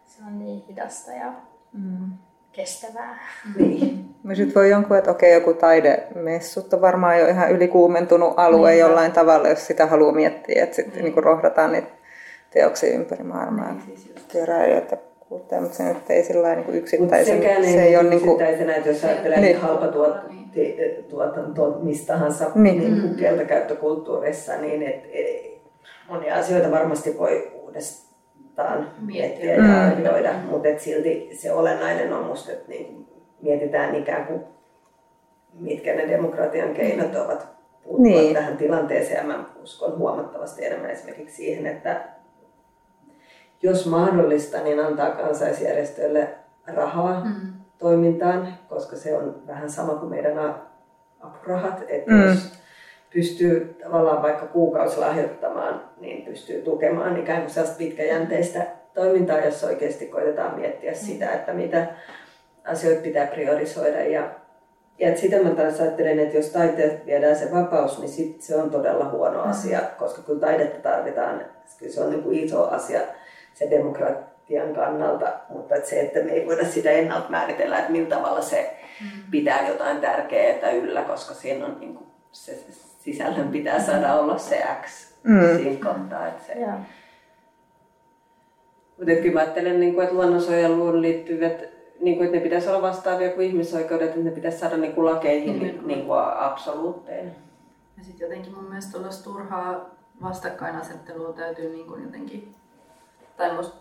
Se 0.04 0.22
on 0.26 0.38
niin 0.38 0.64
hidasta 0.68 1.12
ja 1.12 1.32
mm. 1.76 2.10
kestävää. 2.52 3.18
Niin. 3.58 4.04
Me 4.22 4.34
sitten 4.34 4.54
voi 4.54 4.70
jonkun, 4.70 4.96
että 4.96 5.10
okei, 5.10 5.32
joku 5.32 5.54
taidemessut 5.54 6.74
on 6.74 6.80
varmaan 6.80 7.20
jo 7.20 7.28
ihan 7.28 7.52
ylikuumentunut 7.52 8.34
alue 8.36 8.70
niin. 8.70 8.80
jollain 8.80 9.12
tavalla, 9.12 9.48
jos 9.48 9.66
sitä 9.66 9.86
haluaa 9.86 10.12
miettiä, 10.12 10.62
että 10.62 10.76
sitten 10.76 11.04
niin. 11.04 11.14
niin 11.14 11.24
rohdataan 11.24 11.72
niitä 11.72 11.88
teoksia 12.50 12.94
ympäri 12.94 13.24
maailmaa. 13.24 13.72
Niin, 13.72 13.98
siis 13.98 14.24
keräilijöitä 14.28 14.96
kuluttaja, 15.28 15.60
mutta 15.60 15.76
se 15.76 15.82
nyt 15.84 16.10
ei 16.10 16.24
sillä 16.24 16.54
niin 16.54 16.74
yksittäisen. 16.74 17.36
Sekään 17.36 17.64
ei, 17.64 17.72
se 17.72 17.82
ei 17.82 17.96
ole 17.96 18.10
niinku- 18.10 18.32
yksittäisenä, 18.32 18.72
niin 18.72 18.82
kuin, 18.82 18.90
että 18.90 18.90
jos 18.90 19.04
ajattelee 19.04 19.40
niin. 19.40 19.60
halpa 19.60 19.88
tuot, 19.88 20.16
tuotanto 21.08 21.78
missä 21.82 22.06
tahansa 22.06 22.50
niin. 22.54 22.78
Niin 22.78 23.00
kuin 23.00 23.16
kieltäkäyttökulttuurissa, 23.16 24.56
niin 24.56 24.82
et, 24.82 25.04
et, 25.12 25.56
monia 26.08 26.34
asioita 26.34 26.70
varmasti 26.70 27.18
voi 27.18 27.52
uudestaan 27.62 28.05
miettiä 29.00 29.54
ja 29.54 29.62
mm. 29.62 29.86
arvioida, 29.86 30.32
mm. 30.32 30.38
mutta 30.50 30.68
et 30.68 30.80
silti 30.80 31.30
se 31.32 31.52
olennainen 31.52 32.12
on 32.12 32.24
musta, 32.24 32.52
että 32.52 32.68
niin 32.68 33.06
mietitään 33.42 33.94
ikään 33.94 34.26
kuin 34.26 34.44
mitkä 35.60 35.94
ne 35.94 36.08
demokratian 36.08 36.74
keinot 36.74 37.14
ovat 37.14 37.48
puuttua 37.82 38.04
niin. 38.04 38.34
tähän 38.34 38.56
tilanteeseen 38.56 39.16
ja 39.16 39.24
mä 39.36 39.44
uskon 39.62 39.98
huomattavasti 39.98 40.64
enemmän 40.64 40.90
esimerkiksi 40.90 41.36
siihen, 41.36 41.66
että 41.66 42.04
jos 43.62 43.86
mahdollista, 43.86 44.60
niin 44.60 44.80
antaa 44.80 45.10
kansaisjärjestöille 45.10 46.28
rahaa 46.66 47.24
mm. 47.24 47.52
toimintaan, 47.78 48.54
koska 48.68 48.96
se 48.96 49.16
on 49.16 49.42
vähän 49.46 49.70
sama 49.70 49.94
kuin 49.94 50.10
meidän 50.10 50.54
apurahat, 51.20 51.82
että 51.88 52.12
mm. 52.12 52.26
jos 52.26 52.52
pystyy 53.12 53.76
tavallaan 53.82 54.22
vaikka 54.22 54.46
kuukausi 54.46 55.00
lahjoittamaan, 55.00 55.90
niin 56.00 56.24
pystyy 56.24 56.62
tukemaan 56.62 57.20
ikään 57.20 57.40
kuin 57.40 57.50
sellaista 57.50 57.78
pitkäjänteistä 57.78 58.66
toimintaa, 58.94 59.40
jossa 59.40 59.66
oikeasti 59.66 60.06
koitetaan 60.06 60.60
miettiä 60.60 60.90
mm. 60.90 60.96
sitä, 60.96 61.32
että 61.32 61.52
mitä 61.52 61.86
asioita 62.64 63.02
pitää 63.02 63.26
priorisoida. 63.26 64.04
Ja, 64.04 64.30
ja 64.98 65.16
sitä 65.16 65.42
mä 65.42 65.50
taas 65.50 65.80
ajattelen, 65.80 66.18
että 66.18 66.36
jos 66.36 66.48
taiteet 66.48 67.06
viedään 67.06 67.36
se 67.36 67.52
vapaus, 67.52 67.98
niin 67.98 68.08
sit 68.08 68.42
se 68.42 68.56
on 68.56 68.70
todella 68.70 69.10
huono 69.10 69.44
mm. 69.44 69.50
asia, 69.50 69.80
koska 69.98 70.22
kun 70.22 70.40
taidetta 70.40 70.90
tarvitaan, 70.90 71.44
kyllä 71.78 71.92
se 71.92 72.00
on 72.00 72.10
niin 72.10 72.22
kuin 72.22 72.38
iso 72.38 72.68
asia 72.68 73.00
se 73.54 73.70
demokratian 73.70 74.74
kannalta, 74.74 75.32
mutta 75.48 75.74
että 75.74 75.88
se, 75.88 76.00
että 76.00 76.20
me 76.20 76.32
ei 76.32 76.46
voida 76.46 76.64
sitä 76.64 76.90
ennalta 76.90 77.30
määritellä, 77.30 77.78
että 77.78 77.92
millä 77.92 78.08
tavalla 78.08 78.42
se 78.42 78.76
mm. 79.00 79.30
pitää 79.30 79.68
jotain 79.68 80.00
tärkeää 80.00 80.70
yllä, 80.70 81.02
koska 81.02 81.34
siinä 81.34 81.66
on 81.66 81.76
niin 81.80 81.94
kuin, 81.94 82.06
se 82.32 82.58
sisällön 83.06 83.48
pitää 83.48 83.82
saada 83.82 84.14
olla 84.14 84.38
se 84.38 84.66
X 84.82 85.14
mm. 85.22 85.56
siinä 85.56 85.84
kohtaa. 85.90 86.28
Että 86.28 86.44
se, 86.44 86.52
yeah. 86.52 86.78
Mutta 88.98 89.12
kyllä 89.12 89.34
mä 89.34 89.40
ajattelen, 89.40 89.80
niin 89.80 89.94
kuin, 89.94 90.04
että 90.04 90.16
luonnonsuojeluun 90.16 91.02
liittyvät, 91.02 91.64
niin 92.00 92.16
kuin, 92.16 92.26
että 92.26 92.36
ne 92.36 92.42
pitäisi 92.42 92.68
olla 92.68 92.82
vastaavia 92.82 93.30
kuin 93.30 93.46
ihmisoikeudet, 93.46 94.08
että 94.08 94.20
ne 94.20 94.30
pitäisi 94.30 94.58
saada 94.58 94.76
niin 94.76 94.92
kuin 94.92 95.04
lakeihin 95.04 95.78
mm. 95.80 95.86
niin 95.86 96.06
kuin 96.06 96.20
absoluutteina. 96.38 97.30
Ja 97.98 98.04
sitten 98.04 98.24
jotenkin 98.24 98.54
mun 98.54 98.64
mielestä 98.64 98.92
tuollaista 98.92 99.24
turhaa 99.24 99.90
vastakkainasettelua 100.22 101.32
täytyy 101.32 101.70
niin 101.70 101.86
kuin 101.86 102.02
jotenkin 102.02 102.54
tai 103.36 103.56
musta, 103.56 103.76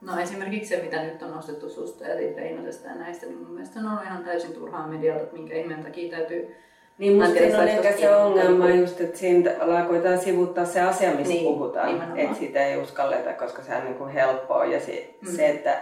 no 0.00 0.18
esimerkiksi 0.20 0.68
se, 0.68 0.82
mitä 0.82 1.02
nyt 1.02 1.22
on 1.22 1.30
nostettu 1.30 1.70
susta 1.70 2.04
ja 2.04 2.36
Reinosesta 2.36 2.88
ja 2.88 2.94
näistä, 2.94 3.26
niin 3.26 3.38
mun 3.38 3.50
mielestä 3.50 3.80
on 3.80 3.86
ollut 3.86 4.04
ihan 4.04 4.24
täysin 4.24 4.52
turhaa 4.52 4.86
medialta, 4.86 5.22
että 5.22 5.36
minkä 5.36 5.54
ihmeen 5.54 5.82
takia 5.82 6.10
täytyy 6.10 6.56
niin 6.98 7.16
musta 7.16 7.60
on 7.60 7.68
ehkä 7.68 7.92
se 7.92 8.16
ongelma 8.16 8.70
just, 8.70 9.00
että 9.00 9.18
siinä 9.18 9.50
tavallaan 9.50 9.86
koetaan 9.86 10.18
sivuttaa 10.18 10.64
se 10.64 10.80
asia, 10.80 11.10
mistä 11.10 11.34
niin, 11.34 11.44
puhutaan. 11.44 12.18
Että 12.18 12.36
sitä 12.36 12.66
ei 12.66 12.76
uskalleta, 12.76 13.32
koska 13.32 13.62
se 13.62 13.74
on 13.74 13.84
niin 13.84 13.94
kuin 13.94 14.10
helppoa. 14.10 14.64
Ja 14.64 14.80
se, 14.80 15.14
mm. 15.20 15.36
se 15.36 15.48
että, 15.48 15.78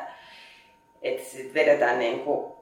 että 1.03 1.31
sit 1.31 1.55
vedetään 1.55 1.99
niin 1.99 2.21
kuin 2.21 2.53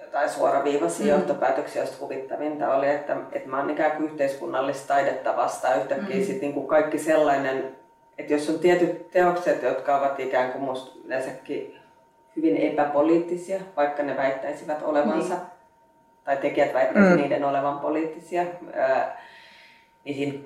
jotain 0.00 0.30
suoraviivaisia 0.30 1.06
mm. 1.06 1.20
johtopäätöksiä, 1.20 1.82
joista 1.82 1.98
kuvittavinta 1.98 2.74
oli, 2.74 2.88
että, 2.88 3.16
että 3.32 3.48
mä 3.48 3.58
oon 3.58 3.70
ikään 3.70 3.92
kuin 3.92 4.10
yhteiskunnallista 4.10 4.88
taidetta 4.88 5.36
vastaan 5.36 5.78
yhtäkkiä 5.78 6.16
mm. 6.16 6.24
sit 6.24 6.40
niin 6.40 6.54
kuin 6.54 6.66
kaikki 6.66 6.98
sellainen 6.98 7.82
että 8.18 8.32
jos 8.32 8.48
on 8.48 8.58
tietyt 8.58 9.10
teokset, 9.10 9.62
jotka 9.62 9.98
ovat 9.98 10.20
ikään 10.20 10.52
kuin 10.52 10.64
musta 10.64 10.98
yleensäkin 11.04 11.76
hyvin 12.36 12.56
epäpoliittisia, 12.56 13.60
vaikka 13.76 14.02
ne 14.02 14.16
väittäisivät 14.16 14.82
olevansa, 14.82 15.34
niin. 15.34 15.46
Tai 16.24 16.36
tekijät 16.36 16.74
väittäisivät 16.74 17.16
mm. 17.16 17.22
niiden 17.22 17.44
olevan 17.44 17.78
poliittisia, 17.78 18.44
niin 20.04 20.16
siinä 20.16 20.38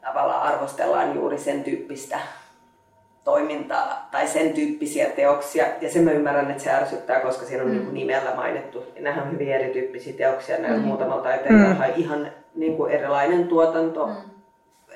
tavallaan 0.00 0.42
arvostellaan 0.42 1.14
juuri 1.14 1.38
sen 1.38 1.64
tyyppistä 1.64 2.18
toimintaa 3.24 4.08
tai 4.10 4.28
sen 4.28 4.52
tyyppisiä 4.52 5.06
teoksia. 5.06 5.66
Ja 5.80 5.90
sen 5.90 6.04
mä 6.04 6.10
ymmärrän, 6.10 6.50
että 6.50 6.62
se 6.62 6.70
ärsyttää, 6.70 7.20
koska 7.20 7.46
siinä 7.46 7.62
on 7.62 7.70
mm. 7.70 7.76
niin 7.76 7.94
nimellä 7.94 8.34
mainittu. 8.34 8.84
Nämä 9.00 9.22
on 9.22 9.32
hyvin 9.32 9.48
erityyppisiä 9.48 10.12
teoksia, 10.12 10.58
näillä 10.58 10.78
mm. 10.78 10.84
muutamalla 10.84 11.22
taiteilijalla 11.22 11.86
mm. 11.86 11.92
ihan 11.96 12.32
niin 12.54 12.76
kuin 12.76 12.92
erilainen 12.92 13.48
tuotanto. 13.48 14.06
Mm 14.06 14.32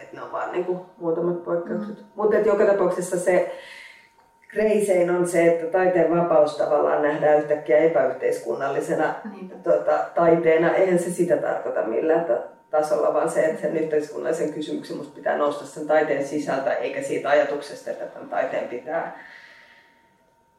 että 0.03 0.17
ne 0.17 0.23
on 0.23 0.33
vaan 0.33 0.53
niin 0.53 0.65
kuin 0.65 0.81
muutamat 0.97 1.45
poikkeukset. 1.45 1.99
Mm. 1.99 2.05
Mutta 2.15 2.37
joka 2.37 2.67
tapauksessa 2.67 3.19
se 3.19 3.57
kreisein 4.49 5.11
on 5.11 5.29
se, 5.29 5.47
että 5.47 5.67
taiteen 5.67 6.17
vapaus 6.17 6.57
tavallaan 6.57 7.03
nähdään 7.03 7.39
yhtäkkiä 7.39 7.79
epäyhteiskunnallisena 7.79 9.15
tuota, 9.63 9.99
taiteena. 10.15 10.75
Eihän 10.75 10.99
se 10.99 11.11
sitä 11.11 11.37
tarkoita 11.37 11.83
millään 11.83 12.27
tasolla, 12.71 13.15
vaan 13.15 13.31
se, 13.31 13.45
että 13.45 13.63
sen 13.63 13.77
yhteiskunnallisen 13.77 14.53
kysymyksen 14.53 14.97
musta 14.97 15.15
pitää 15.15 15.39
nousta 15.39 15.67
sen 15.67 15.87
taiteen 15.87 16.27
sisältä, 16.27 16.73
eikä 16.73 17.03
siitä 17.03 17.29
ajatuksesta, 17.29 17.91
että 17.91 18.07
tämän 18.07 18.29
taiteen 18.29 18.69
pitää, 18.69 19.19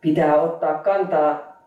pitää 0.02 0.42
ottaa 0.42 0.74
kantaa. 0.78 1.58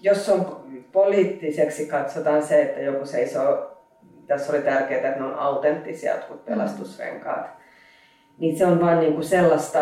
Jos 0.00 0.28
on 0.28 0.64
poliittiseksi 0.92 1.86
katsotaan 1.86 2.42
se, 2.42 2.62
että 2.62 2.80
joku 2.80 3.06
seisoo 3.06 3.70
tässä 4.26 4.52
oli 4.52 4.62
tärkeää, 4.62 5.08
että 5.08 5.20
ne 5.20 5.26
on 5.26 5.34
autenttisia 5.34 6.14
jotkut 6.14 6.44
pelastusrenkaat. 6.44 7.50
Niin 8.38 8.58
se 8.58 8.66
on 8.66 8.80
vain 8.80 9.00
niin 9.00 9.12
kuin 9.12 9.24
sellaista 9.24 9.80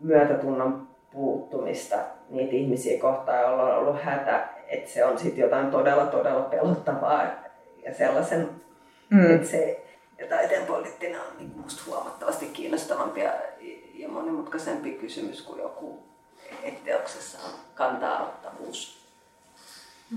myötätunnon 0.00 0.85
puuttumista 1.16 1.96
niitä 2.30 2.54
ihmisiä 2.54 3.00
kohtaan, 3.00 3.40
joilla 3.40 3.62
on 3.62 3.76
ollut 3.76 4.02
hätä, 4.02 4.48
että 4.68 4.90
se 4.90 5.04
on 5.04 5.18
sitten 5.18 5.42
jotain 5.42 5.70
todella, 5.70 6.06
todella 6.06 6.42
pelottavaa 6.42 7.22
ja 7.84 7.94
sellaisen, 7.94 8.48
mm. 9.10 9.34
että 9.34 9.48
se 9.48 9.84
ja 10.18 10.26
taiteen 10.26 10.66
poliittinen 10.66 11.20
on 11.20 11.26
niin 11.38 11.52
musta 11.56 11.82
huomattavasti 11.86 12.46
kiinnostavampi 12.46 13.20
ja, 13.20 13.32
ja 13.94 14.08
monimutkaisempi 14.08 14.92
kysymys 14.92 15.42
kuin 15.42 15.60
joku, 15.60 15.98
että 16.62 16.84
teoksessa 16.84 17.38
on 17.44 17.50
kantaa-ottavuus 17.74 18.96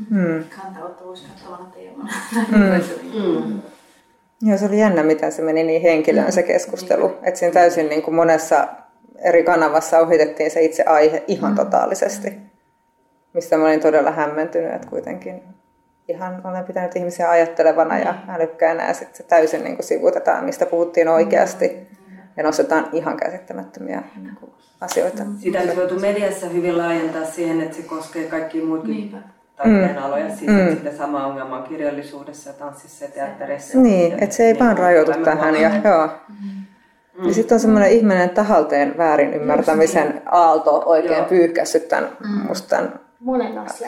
Mm. 0.10 0.44
Kantaottavuus 0.64 1.22
kattavana 1.22 1.72
teemana. 1.74 2.14
Mm. 2.52 3.46
mm. 3.46 3.62
Joo, 4.42 4.58
se 4.58 4.66
oli 4.66 4.80
jännä, 4.80 5.04
miten 5.04 5.32
se 5.32 5.42
meni 5.42 5.64
niin 5.64 5.82
henkilöön 5.82 6.32
se 6.32 6.44
keskustelu. 6.44 7.08
Mm. 7.08 7.16
Että 7.24 7.40
siinä 7.40 7.54
täysin 7.54 7.90
niin 7.90 8.02
kuin 8.02 8.16
monessa 8.16 8.68
eri 9.22 9.44
kanavassa 9.44 10.00
ohitettiin 10.00 10.52
se 10.52 10.62
itse 10.62 10.84
aihe 10.84 11.24
ihan 11.28 11.52
mm. 11.52 11.56
totaalisesti. 11.56 12.38
Mistä 13.34 13.58
mä 13.58 13.64
olin 13.64 13.80
todella 13.80 14.12
hämmentynyt, 14.12 14.74
että 14.74 14.88
kuitenkin 14.90 15.44
ihan 16.08 16.42
olen 16.44 16.64
pitänyt 16.64 16.96
ihmisiä 16.96 17.30
ajattelevana 17.30 17.96
mm. 17.96 18.02
ja 18.02 18.16
älykkäänä 18.30 18.88
ja 18.88 18.94
sitten 18.94 19.16
se 19.16 19.24
täysin 19.24 19.64
niin 19.64 19.76
kuin 19.76 19.86
sivutetaan, 19.86 20.46
mistä 20.46 20.66
puhuttiin 20.66 21.08
oikeasti. 21.08 21.68
Mm. 21.68 22.18
Ja 22.38 22.44
nostetaan 22.44 22.90
ihan 22.92 23.18
käsittämättömiä 23.18 24.04
niin 24.16 24.36
kuin, 24.36 24.52
asioita. 24.82 25.24
Sitä 25.40 25.60
olisi 25.60 25.76
voitu 25.76 26.00
mediassa 26.00 26.48
hyvin 26.48 26.78
laajentaa 26.78 27.26
siihen, 27.26 27.62
että 27.62 27.78
se 27.78 27.84
koskee 27.84 28.28
kaikkia 28.28 28.66
muitakin 28.66 28.96
Niinpä 28.96 29.18
taiteen 29.56 29.96
mm. 29.96 30.04
aloja. 30.04 30.30
Siis 30.36 30.52
mm. 30.52 30.78
sitä 30.78 30.98
sama 30.98 31.28
ongelma 31.28 31.58
on 31.58 31.64
kirjallisuudessa, 31.64 32.54
tanssissa 32.54 33.06
ja 33.06 33.12
teatterissa. 33.12 33.80
Niin, 33.80 34.24
että 34.24 34.36
se 34.36 34.44
ei 34.44 34.54
niin 34.54 34.64
vaan 34.64 34.78
rajoitu 34.78 35.12
tähän. 35.24 35.56
Ja, 35.56 35.72
joo. 35.84 36.08
Mm. 36.30 36.66
Ja 37.28 37.34
sitten 37.34 37.56
on 37.56 37.60
semmoinen 37.60 37.92
ihminen 37.92 38.30
tahalteen 38.30 38.98
väärin 38.98 39.34
ymmärtämisen 39.34 40.22
aalto 40.26 40.84
oikein 40.86 41.18
joo. 41.18 41.26
pyyhkässyt 41.26 41.88
tämän, 41.88 42.10
mm. 42.20 42.48
musta 42.48 42.70
tämän 42.70 43.00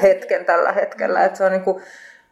hetken 0.02 0.46
tällä 0.46 0.72
hetkellä. 0.72 1.26
Että 1.26 1.38
se 1.38 1.46
on 1.46 1.52
niinku, 1.52 1.82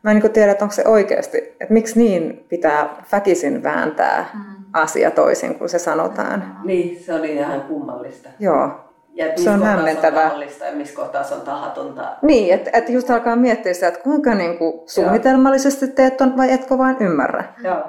mä 0.03 0.11
en 0.11 0.15
niinku 0.15 0.29
tiedä, 0.29 0.51
että 0.51 0.65
onko 0.65 0.75
se 0.75 0.83
oikeasti, 0.87 1.37
että 1.37 1.73
miksi 1.73 1.99
niin 1.99 2.45
pitää 2.49 2.89
väkisin 3.11 3.63
vääntää 3.63 4.25
mm. 4.33 4.41
asia 4.73 5.11
toisin 5.11 5.55
kuin 5.55 5.69
se 5.69 5.79
sanotaan. 5.79 6.59
Niin, 6.63 7.03
se 7.03 7.13
oli 7.13 7.35
ihan 7.35 7.61
kummallista. 7.61 8.29
Joo. 8.39 8.69
Ja 9.13 9.25
se 9.35 9.49
on 9.49 9.63
hämmentävää. 9.63 10.31
Ja 10.65 10.75
missä 10.75 10.95
kohtaa 10.95 11.23
se 11.23 11.33
on 11.33 11.41
tahatonta. 11.41 12.15
Niin, 12.21 12.53
että 12.53 12.69
et 12.73 12.89
just 12.89 13.09
alkaa 13.09 13.35
miettiä 13.35 13.73
sitä, 13.73 13.87
että 13.87 14.03
kuinka 14.03 14.35
niinku 14.35 14.83
suunnitelmallisesti 14.85 15.87
teet 15.87 16.21
on 16.21 16.37
vai 16.37 16.51
etkö 16.51 16.77
vain 16.77 16.97
ymmärrä. 16.99 17.43
Joo. 17.63 17.83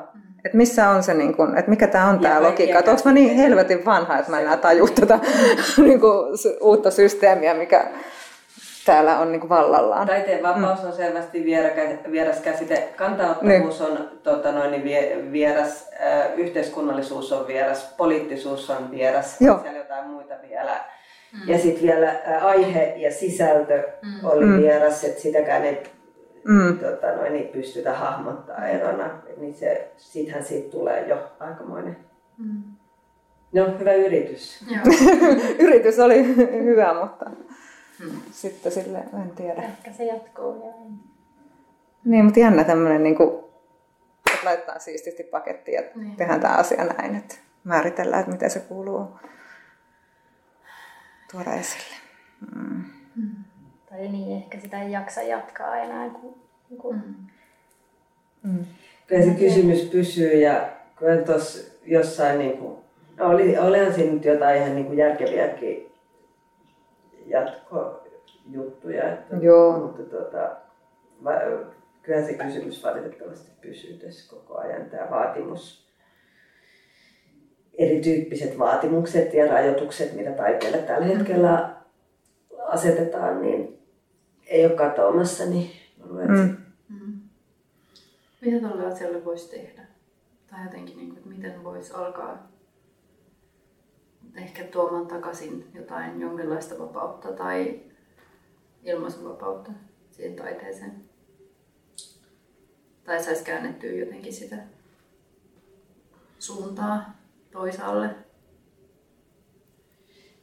Että 0.44 0.56
missä 0.56 0.88
on 0.88 1.02
se, 1.02 1.14
niin 1.14 1.36
kun, 1.36 1.58
että 1.58 1.70
mikä 1.70 1.86
tämä 1.86 2.08
on 2.08 2.20
tämä 2.20 2.42
logiikka. 2.42 2.78
Että 2.78 2.90
onko 2.90 3.02
mä 3.04 3.12
niin 3.12 3.36
helvetin 3.36 3.84
vanha, 3.84 4.18
että 4.18 4.30
mä 4.30 4.38
en 4.38 4.44
enää 4.44 4.56
taju 4.56 4.88
tätä 4.88 5.18
niin 5.86 6.00
kuin, 6.00 6.26
uutta 6.60 6.90
systeemiä, 6.90 7.54
mikä 7.54 7.84
täällä 8.86 9.18
on 9.18 9.32
niin 9.32 9.40
kuin 9.40 9.48
vallallaan. 9.48 10.06
Taiteen 10.06 10.42
vapaus 10.42 10.84
on 10.84 10.92
selvästi 10.92 11.44
vieras 12.10 12.40
käsite. 12.40 12.88
Kantaottavuus 12.96 13.80
on 13.80 14.10
tota 14.22 14.52
noin, 14.52 14.70
niin 14.70 14.84
vie- 14.84 15.32
vieras, 15.32 15.88
äh, 16.06 16.26
yhteiskunnallisuus 16.36 17.32
on 17.32 17.46
vieras, 17.46 17.94
poliittisuus 17.96 18.70
on 18.70 18.90
vieras, 18.90 19.36
Joo. 19.40 19.58
siellä 19.62 19.78
jotain 19.78 20.06
muita 20.06 20.34
vielä. 20.48 20.80
Ja 21.46 21.58
sitten 21.58 21.82
vielä 21.82 22.08
äh, 22.08 22.46
aihe 22.46 22.94
ja 22.96 23.12
sisältö 23.12 23.82
oli 24.24 24.44
Mm. 24.44 24.58
vieras, 24.60 25.04
että 25.04 25.20
sitäkään 25.20 25.64
ei 25.64 25.82
Mm. 26.44 26.78
tota 26.78 27.16
noin, 27.16 27.32
niin 27.32 27.48
pystytä 27.48 27.94
hahmottaa 27.94 28.66
erona. 28.68 29.10
Niin 29.36 29.54
se, 29.54 29.92
sittenhän 29.96 30.44
siitä 30.44 30.70
tulee 30.70 31.08
jo 31.08 31.32
aikamoinen. 31.40 31.96
Mm. 32.38 32.62
No, 33.52 33.78
hyvä 33.78 33.92
yritys. 33.92 34.64
Yritys 35.64 35.98
oli 35.98 36.36
hyvä, 36.68 36.94
mutta 37.02 37.30
Mm. 38.04 38.20
sitten 38.30 38.72
sille 38.72 38.98
en 38.98 39.30
tiedä. 39.36 39.62
Ehkä 39.62 39.92
se 39.92 40.04
jatkuu 40.04 40.66
ja. 40.66 40.72
Niin, 42.04 42.24
mutta 42.24 42.40
jännä 42.40 42.64
tämmöinen, 42.64 43.02
niin 43.02 43.16
kuin, 43.16 43.44
että 44.34 44.44
laittaa 44.46 44.78
siististi 44.78 45.22
pakettiin 45.22 45.74
ja 45.74 45.82
Niin. 45.94 46.16
tehdään 46.16 46.40
tämä 46.40 46.54
asia 46.54 46.84
näin, 46.84 47.16
että 47.16 47.34
määritellään, 47.64 48.20
että 48.20 48.32
miten 48.32 48.50
se 48.50 48.60
kuuluu 48.60 49.08
tuoda 51.32 51.52
esille. 51.54 51.96
Mm. 52.56 52.84
Tai 54.00 54.08
niin, 54.08 54.36
ehkä 54.36 54.60
sitä 54.60 54.82
ei 54.82 54.92
jaksa 54.92 55.22
jatkaa 55.22 55.76
enää, 55.76 56.10
kun, 56.10 56.34
kun 56.78 57.02
Mm. 58.42 58.64
Kyllä 59.06 59.22
se 59.22 59.30
kysymys 59.30 59.82
pysyy 59.82 60.40
ja 60.40 60.68
kyllä 60.96 61.16
tuossa 61.16 61.72
jossain 61.84 62.38
niin 62.38 62.58
kuin, 62.58 62.78
no 63.16 63.28
oli, 63.28 63.58
olihan 63.58 63.94
siinä 63.94 64.12
nyt 64.12 64.24
jotain 64.24 64.56
ihan 64.56 64.74
niin 64.74 64.86
kuin 64.86 64.98
järkeviäkin 64.98 65.92
jatkojuttuja. 67.26 69.12
Että, 69.12 69.36
Joo. 69.36 69.78
Mutta 69.78 70.02
tota, 70.02 70.56
va, 71.24 71.32
kyllä 72.02 72.22
se 72.22 72.34
kysymys 72.34 72.84
valitettavasti 72.84 73.50
pysyy 73.60 73.98
tässä 73.98 74.36
koko 74.36 74.58
ajan. 74.58 74.90
Tämä 74.90 75.10
vaatimus, 75.10 75.88
erityyppiset 77.78 78.58
vaatimukset 78.58 79.34
ja 79.34 79.46
rajoitukset, 79.46 80.16
mitä 80.16 80.30
taiteelle 80.30 80.78
tällä 80.78 81.06
hetkellä 81.06 81.70
asetetaan, 82.66 83.42
niin 83.42 83.79
ei 84.50 84.66
ole 84.66 84.74
katoamassa. 84.74 85.44
Niin 85.44 85.70
mä 85.98 86.06
luulen, 86.06 86.30
että 86.30 86.60
Mm. 86.88 87.06
Mm. 87.06 87.20
Mitä 88.40 88.68
tälle 88.68 88.86
asialle 88.86 89.24
voisi 89.24 89.50
tehdä? 89.50 89.82
Tai 90.50 90.64
jotenkin, 90.64 90.96
niin 90.96 91.08
kuin, 91.08 91.18
että 91.18 91.30
miten 91.30 91.64
voisi 91.64 91.92
alkaa 91.92 92.50
ehkä 94.34 94.64
tuomaan 94.64 95.06
takaisin 95.06 95.70
jotain 95.74 96.20
jonkinlaista 96.20 96.78
vapautta 96.78 97.32
tai 97.32 97.80
ilmaisuvapautta 98.82 99.72
siihen 100.10 100.36
taiteeseen. 100.36 101.04
Tai 103.04 103.24
saisi 103.24 103.44
käännettyä 103.44 103.92
jotenkin 103.92 104.32
sitä 104.32 104.56
suuntaa 106.38 107.14
toisaalle. 107.50 108.14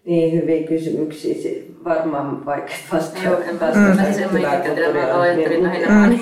Niin, 0.08 0.42
hyviä 0.42 0.68
kysymyksiä. 0.68 1.34
Si- 1.34 1.68
Varmaan 1.86 2.46
vaikea 2.46 2.76
vastata. 2.94 3.24
Joo, 3.26 3.40
en 3.40 3.60
vastata 3.60 3.80
mä 3.80 5.22
ajattelin 5.22 5.64
lähinnä 5.64 5.88
Mm. 5.88 5.96
vaan. 5.96 6.20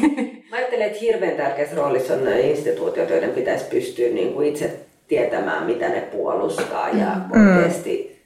Mä 0.52 0.58
ajattelen, 0.58 0.88
että 0.88 1.00
hirveän 1.00 1.36
tärkeässä 1.38 1.76
roolissa 1.76 2.14
on 2.14 2.24
nämä 2.24 2.38
instituutiot, 2.38 3.10
joiden 3.10 3.30
pitäisi 3.30 3.66
pystyä 3.66 4.10
niin 4.10 4.34
kuin 4.34 4.48
itse 4.48 4.72
tietämään, 5.08 5.66
mitä 5.66 5.90
ne 5.90 6.02
puolustaa 6.02 6.90
ja 6.90 7.16
Mm. 7.36 7.56
oikeasti, 7.58 8.22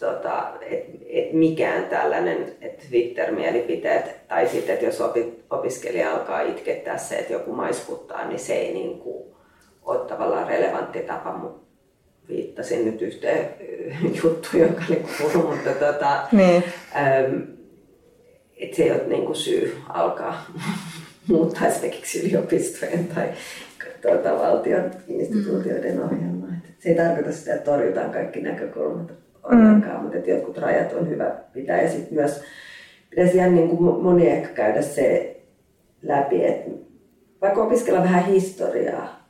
tota, 0.00 0.48
että 0.70 0.92
et 1.08 1.32
mikään 1.32 1.84
tällainen, 1.84 2.36
että 2.60 2.84
Twitter-mielipiteet 2.88 4.28
tai 4.28 4.48
sitten, 4.48 4.72
että 4.74 4.86
jos 4.86 5.00
opi, 5.00 5.34
opiskelija 5.50 6.12
alkaa 6.12 6.40
itkettää 6.40 6.98
se, 6.98 7.14
että 7.16 7.32
joku 7.32 7.52
maiskuttaa, 7.52 8.28
niin 8.28 8.38
se 8.38 8.54
ei 8.54 8.72
niin 8.74 8.98
kuin, 8.98 9.24
ole 9.84 9.98
tavallaan 10.08 10.48
relevantti 10.48 10.98
tapa, 10.98 11.32
mutta 11.38 11.66
viittasin 12.28 12.84
nyt 12.84 13.02
yhteen 13.02 13.48
juttuun, 14.22 14.62
joka 14.62 14.82
oli 14.90 15.04
kuullut, 15.18 15.50
mutta 15.50 15.70
tota, 15.70 16.28
Niin. 16.32 16.64
Ähm, 16.96 17.34
että 18.56 18.76
se 18.76 18.82
ei 18.82 18.90
ole 18.90 19.02
niinku 19.06 19.34
syy 19.34 19.76
alkaa 19.88 20.46
muuttaa 21.28 21.66
esimerkiksi 21.66 22.26
yliopistojen 22.28 23.06
tai 23.06 23.28
tuota, 24.02 24.38
valtion 24.38 24.90
instituutioiden 25.08 26.04
ohjelmaa. 26.04 26.50
Et 26.68 26.74
se 26.78 26.88
ei 26.88 26.94
tarkoita 26.94 27.32
sitä, 27.32 27.54
että 27.54 27.70
torjutaan 27.70 28.10
kaikki 28.10 28.40
näkökulmat 28.40 29.12
ollenkaan, 29.42 30.02
mutta 30.02 30.18
että 30.18 30.30
jotkut 30.30 30.58
rajat 30.58 30.92
on 30.92 31.08
hyvä 31.08 31.34
pitää. 31.52 31.82
Ja 31.82 31.90
sitten 31.90 32.14
myös 32.14 32.42
pitäisi 33.10 33.36
ihan 33.36 33.54
niin 33.54 33.68
kuin 33.68 34.02
moni 34.02 34.28
ehkä 34.30 34.48
käydä 34.48 34.82
se 34.82 35.36
läpi, 36.02 36.44
että 36.44 36.70
vaikka 37.42 37.64
opiskella 37.64 38.02
vähän 38.02 38.24
historiaa, 38.24 39.25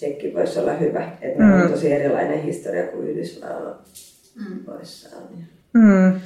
sekin 0.00 0.34
voisi 0.34 0.58
olla 0.58 0.72
hyvä. 0.72 1.12
Että 1.20 1.38
meillä 1.38 1.56
on 1.56 1.62
Mm. 1.62 1.70
tosi 1.70 1.92
erilainen 1.92 2.42
historia 2.42 2.86
kuin 2.86 3.08
Yhdysvalloissa 3.08 5.16
Mm. 5.16 5.22
on. 5.22 5.28
Mm. 5.74 6.20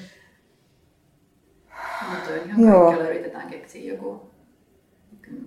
Mutta 2.11 2.31
ihan 2.47 2.63
Joo. 2.63 2.81
kaikkialla 2.85 3.11
yritetään 3.11 3.51
keksiä 3.51 3.93
joku 3.95 4.31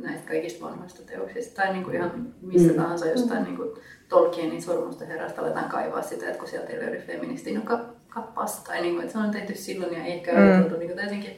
näistä 0.02 0.28
kaikista 0.28 0.66
vanhoista 0.66 1.02
teoksista. 1.06 1.56
Tai 1.62 1.74
niin 1.74 1.84
kuin 1.84 1.96
ihan 1.96 2.34
mistä 2.42 2.70
Mm. 2.72 2.76
tahansa 2.76 3.08
jostain 3.08 3.44
niin 3.44 3.58
kuin 3.58 3.70
Tolkienin 4.10 4.62
sormusten 4.62 5.08
herrasta 5.08 5.42
aletaan 5.42 5.70
kaivaa 5.70 6.02
sitä, 6.02 6.26
että 6.28 6.40
kun 6.40 6.48
sieltä 6.48 6.70
ei 6.74 6.80
löydy 6.80 7.02
feministin 7.02 7.56
joka 7.56 7.86
kappasta. 8.10 8.68
Tai 8.68 8.82
niin 8.82 8.94
kuin, 8.94 9.02
että 9.06 9.14
se 9.20 9.26
on 9.26 9.32
tehty 9.32 9.56
silloin 9.56 9.94
ja 9.94 10.04
ei 10.06 10.14
ehkä 10.14 10.32
Mm. 10.32 10.38
ajateltu 10.38 10.78
niin 10.78 10.92
kuin 10.92 11.04
jotenkin. 11.04 11.32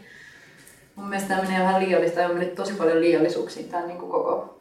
Mun 0.96 1.10
mielestä 1.10 1.30
tämä 1.36 1.42
menee 1.48 1.60
vähän 1.60 1.84
liiallista 1.84 2.20
ja 2.20 2.28
on 2.30 2.36
mennyt 2.36 2.56
tosi 2.56 2.74
paljon 2.74 3.02
liiallisuuksiin 3.02 3.70
tämä 3.70 3.86
niin 3.86 3.98
kuin 4.00 4.12
koko 4.12 4.59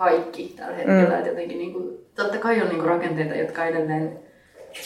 kaikki 0.00 0.54
tällä 0.56 0.76
hetkellä. 0.76 1.20
Mm. 1.20 1.26
Jotenkin, 1.26 1.58
niin 1.58 1.72
kuin, 1.72 1.98
totta 2.14 2.38
kai 2.38 2.62
on 2.62 2.68
niin 2.68 2.78
kuin 2.78 2.88
rakenteita, 2.88 3.34
jotka 3.34 3.64
edelleen 3.64 4.18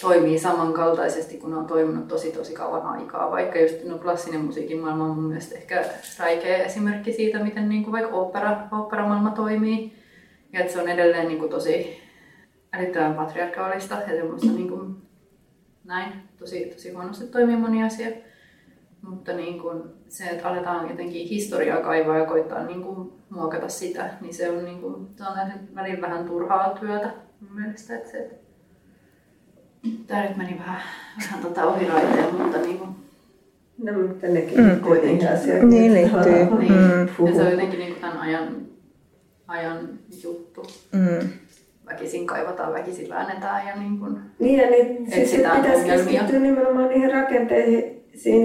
toimii 0.00 0.38
samankaltaisesti, 0.38 1.37
kun 1.37 1.50
ne 1.50 1.57
on 1.57 1.66
toiminut 1.66 2.09
tosi 2.09 2.33
tosi 2.33 2.55
kauan 2.55 2.87
aikaa. 2.87 3.31
Vaikka 3.31 3.59
just 3.59 3.85
no, 3.85 3.98
klassinen 3.98 4.40
musiikin 4.40 4.81
maailma 4.81 5.05
on 5.05 5.11
mun 5.11 5.24
mielestä 5.24 5.55
ehkä 5.55 5.85
räikeä 6.18 6.64
esimerkki 6.64 7.12
siitä, 7.12 7.38
miten 7.38 7.68
niin 7.68 7.83
kuin 7.83 7.92
vaikka 7.92 8.16
opera, 8.16 8.57
operamaailma 8.72 9.31
toimii. 9.31 9.92
Ja 10.53 10.61
että 10.61 10.72
se 10.72 10.81
on 10.81 10.88
edelleen 10.88 11.29
niin 11.29 11.38
kuin 11.38 11.50
tosi 11.50 11.98
älyttömän 12.72 13.14
patriarkaalista 13.14 13.94
ja 13.94 14.16
semmoista 14.16 14.53
niin 14.53 14.68
kuin, 14.68 14.96
näin. 15.85 16.12
Tosi, 16.38 16.64
tosi 16.64 16.92
huonosti 16.92 17.27
toimii 17.27 17.57
moni 17.57 17.85
asia. 17.85 18.09
Mutta 19.09 19.33
niin 19.33 19.61
kuin 19.61 19.83
se, 20.09 20.25
että 20.25 20.49
aletaan 20.49 20.88
jotenkin 20.90 21.29
historiaa 21.29 21.81
kaivaa 21.81 22.19
ja 22.19 22.27
koittaa 22.27 22.64
niin 22.64 22.83
kuin 22.83 23.12
muokata 23.31 23.69
sitä, 23.69 24.11
niin 24.21 24.35
se 24.35 24.51
on, 24.51 24.64
niin 24.64 24.81
kuin, 24.81 25.07
se 25.17 25.25
on 25.25 25.37
välillä 25.75 26.01
vähän 26.01 26.25
turhaa 26.25 26.79
työtä 26.81 27.11
mun 27.40 27.61
mielestä. 27.61 27.97
Että 27.97 28.11
se, 28.11 28.19
että 28.19 28.35
Tämä 30.07 30.23
nyt 30.23 30.37
meni 30.37 30.59
vähän, 30.59 30.81
vähän 31.23 31.43
tota 31.43 31.64
ohi 31.67 31.88
raiteen, 31.88 32.35
mutta 32.35 32.59
niin 32.59 32.79
kuin, 32.79 32.90
No, 33.79 33.93
mutta 33.93 34.27
nekin 34.27 34.59
Mm. 34.59 34.81
niihin 35.03 35.29
asioihin. 35.33 35.69
Niin 35.71 35.95
liittyy. 35.95 36.59
niin. 36.59 36.73
Mm. 36.73 37.27
Ja 37.27 37.35
se 37.35 37.43
on 37.43 37.51
jotenkin 37.51 37.79
niin 37.79 37.93
kuin 37.93 38.01
tämän 38.01 38.19
ajan, 38.19 38.57
ajan 39.49 39.88
juttu. 40.25 40.67
Mm. 40.93 41.29
Väkisin 41.87 42.27
kaivataan, 42.27 42.73
väkisin 42.73 43.09
väännetään 43.09 43.67
ja 43.69 43.77
niin 43.77 43.99
kuin, 43.99 44.19
Niin, 44.38 44.61
ja 44.61 44.71
niin, 44.71 45.11
siis 45.12 45.31
pitäisi 45.31 45.87
keskittyä 45.87 46.38
nimenomaan 46.38 46.88
niihin 46.88 47.12
rakenteisiin 47.12 47.94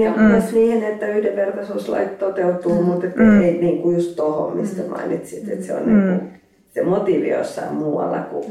ja 0.03 0.12
Mm. 0.12 0.21
myös 0.23 0.51
niihin, 0.53 0.84
että 0.84 1.08
yhdenvertaisuuslait 1.08 2.19
toteutuu, 2.19 2.82
mutta 2.84 3.05
että 3.08 3.19
Mm. 3.21 3.41
ei 3.41 3.58
niin 3.62 3.82
kuin 3.82 3.95
just 3.95 4.15
tohon, 4.15 4.58
mistä 4.58 4.82
mainitsit, 4.89 5.49
että 5.49 5.65
se 5.65 5.73
on 5.73 5.84
Mm. 5.86 5.89
niin 6.08 6.17
kuin, 6.19 6.32
se 6.73 6.84
motiivi 6.84 7.29
jossain 7.29 7.73
muualla, 7.73 8.19
kun 8.19 8.45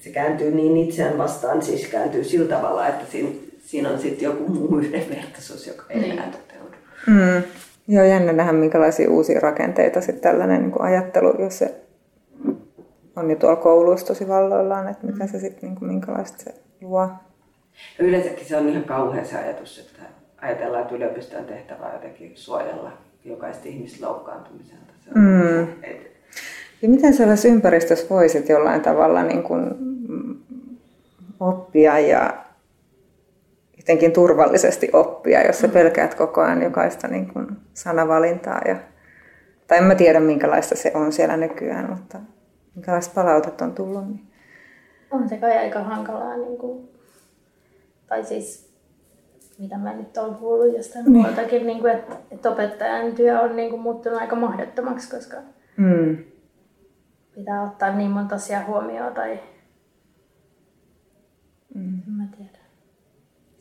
se 0.00 0.10
kääntyy 0.10 0.50
niin 0.50 0.76
itseään 0.76 1.18
vastaan, 1.18 1.62
siis 1.62 1.86
kääntyy 1.88 2.24
sillä 2.24 2.48
tavalla, 2.48 2.88
että 2.88 3.04
siinä, 3.10 3.28
siinä 3.58 3.90
on 3.90 3.98
sitten 3.98 4.24
joku 4.24 4.52
muu 4.52 4.78
yhdenvertaisuus, 4.78 5.66
joka 5.66 5.82
ei 5.90 6.00
Niin. 6.00 6.12
enää 6.12 6.26
toteudu. 6.30 6.76
Mm. 7.06 7.42
Joo, 7.88 8.04
jännä 8.04 8.32
nähdä 8.32 8.52
minkälaisia 8.52 9.10
uusia 9.10 9.40
rakenteita 9.40 10.00
sitten 10.00 10.22
tällainen 10.22 10.60
niin 10.62 10.72
kuin 10.72 10.82
ajattelu, 10.82 11.42
jos 11.42 11.58
se 11.58 11.74
on 13.16 13.30
jo 13.30 13.36
tuolla 13.36 13.56
kouluissa 13.56 14.06
tosi 14.06 14.28
valloillaan, 14.28 14.88
että 14.88 15.06
mitä 15.06 15.26
se 15.26 15.38
sitten, 15.40 15.68
niin 15.68 15.78
kuin, 15.78 15.88
minkälaista 15.88 16.38
se 16.44 16.54
luo. 16.82 17.08
Ja 17.98 18.04
yleensäkin 18.04 18.46
se 18.46 18.56
on 18.56 18.68
ihan 18.68 18.84
kauhea 18.84 19.24
se 19.24 19.36
ajatus, 19.38 19.78
että 19.78 20.02
ajatellaan, 20.42 20.82
että 20.82 20.94
yliopiston 20.94 21.44
tehtävä 21.44 21.86
on 21.86 21.92
jotenkin 21.92 22.32
suojella 22.34 22.92
jokaista 23.24 23.68
ihmistä 23.68 24.06
loukkaantumiselta. 24.06 24.92
Se 25.04 25.10
on, 25.16 25.22
Mm. 25.22 25.62
et, 25.82 26.16
Ja 26.82 26.88
miten 26.88 27.14
sellaisessa 27.14 27.48
ympäristössä 27.48 28.06
voisit 28.10 28.48
jollain 28.48 28.80
tavalla 28.80 29.22
niin 29.22 29.42
kuin, 29.42 29.64
mm, 29.78 30.36
oppia 31.40 31.98
ja 31.98 32.34
jotenkin 33.76 34.12
turvallisesti 34.12 34.90
oppia, 34.92 35.46
jos 35.46 35.58
sä 35.58 35.68
pelkäät 35.68 36.14
koko 36.14 36.40
ajan 36.40 36.62
jokaista 36.62 37.08
niin 37.08 37.32
kuin 37.32 37.46
sanavalintaa. 37.74 38.60
Ja, 38.68 38.76
tai 39.66 39.78
en 39.78 39.84
mä 39.84 39.94
tiedä, 39.94 40.20
minkälaista 40.20 40.76
se 40.76 40.92
on 40.94 41.12
siellä 41.12 41.36
nykyään, 41.36 41.90
mutta 41.90 42.18
minkälaista 42.74 43.14
palautetta 43.14 43.64
on 43.64 43.72
tullut? 43.74 44.06
Niin... 44.08 44.20
On 45.10 45.28
se 45.28 45.36
kai 45.36 45.58
aika 45.58 45.82
hankalaa, 45.82 46.36
niin 46.36 46.58
kuin, 46.58 46.88
tai 48.06 48.24
siis 48.24 48.65
mitä 49.58 49.78
mä 49.78 49.92
nyt 49.94 50.16
olen 50.16 50.34
kuullut 50.34 50.76
jostain 50.76 51.04
niin. 51.04 51.12
muualtakin, 51.12 51.66
niin 51.66 51.80
kuin, 51.80 51.92
että, 51.92 52.16
että 52.30 52.50
opettajan 52.50 53.12
työ 53.12 53.40
on 53.40 53.56
niin 53.56 53.70
kuin, 53.70 53.82
muuttunut 53.82 54.20
aika 54.20 54.36
mahdottomaksi, 54.36 55.10
koska 55.10 55.36
mm. 55.76 56.24
pitää 57.34 57.62
ottaa 57.62 57.96
niin 57.96 58.10
monta 58.10 58.34
asiaa 58.34 58.64
huomioon 58.64 59.14
tai 59.14 59.40
mm. 61.74 62.02
en 62.06 62.12
mä 62.12 62.24
tiedä. 62.36 62.58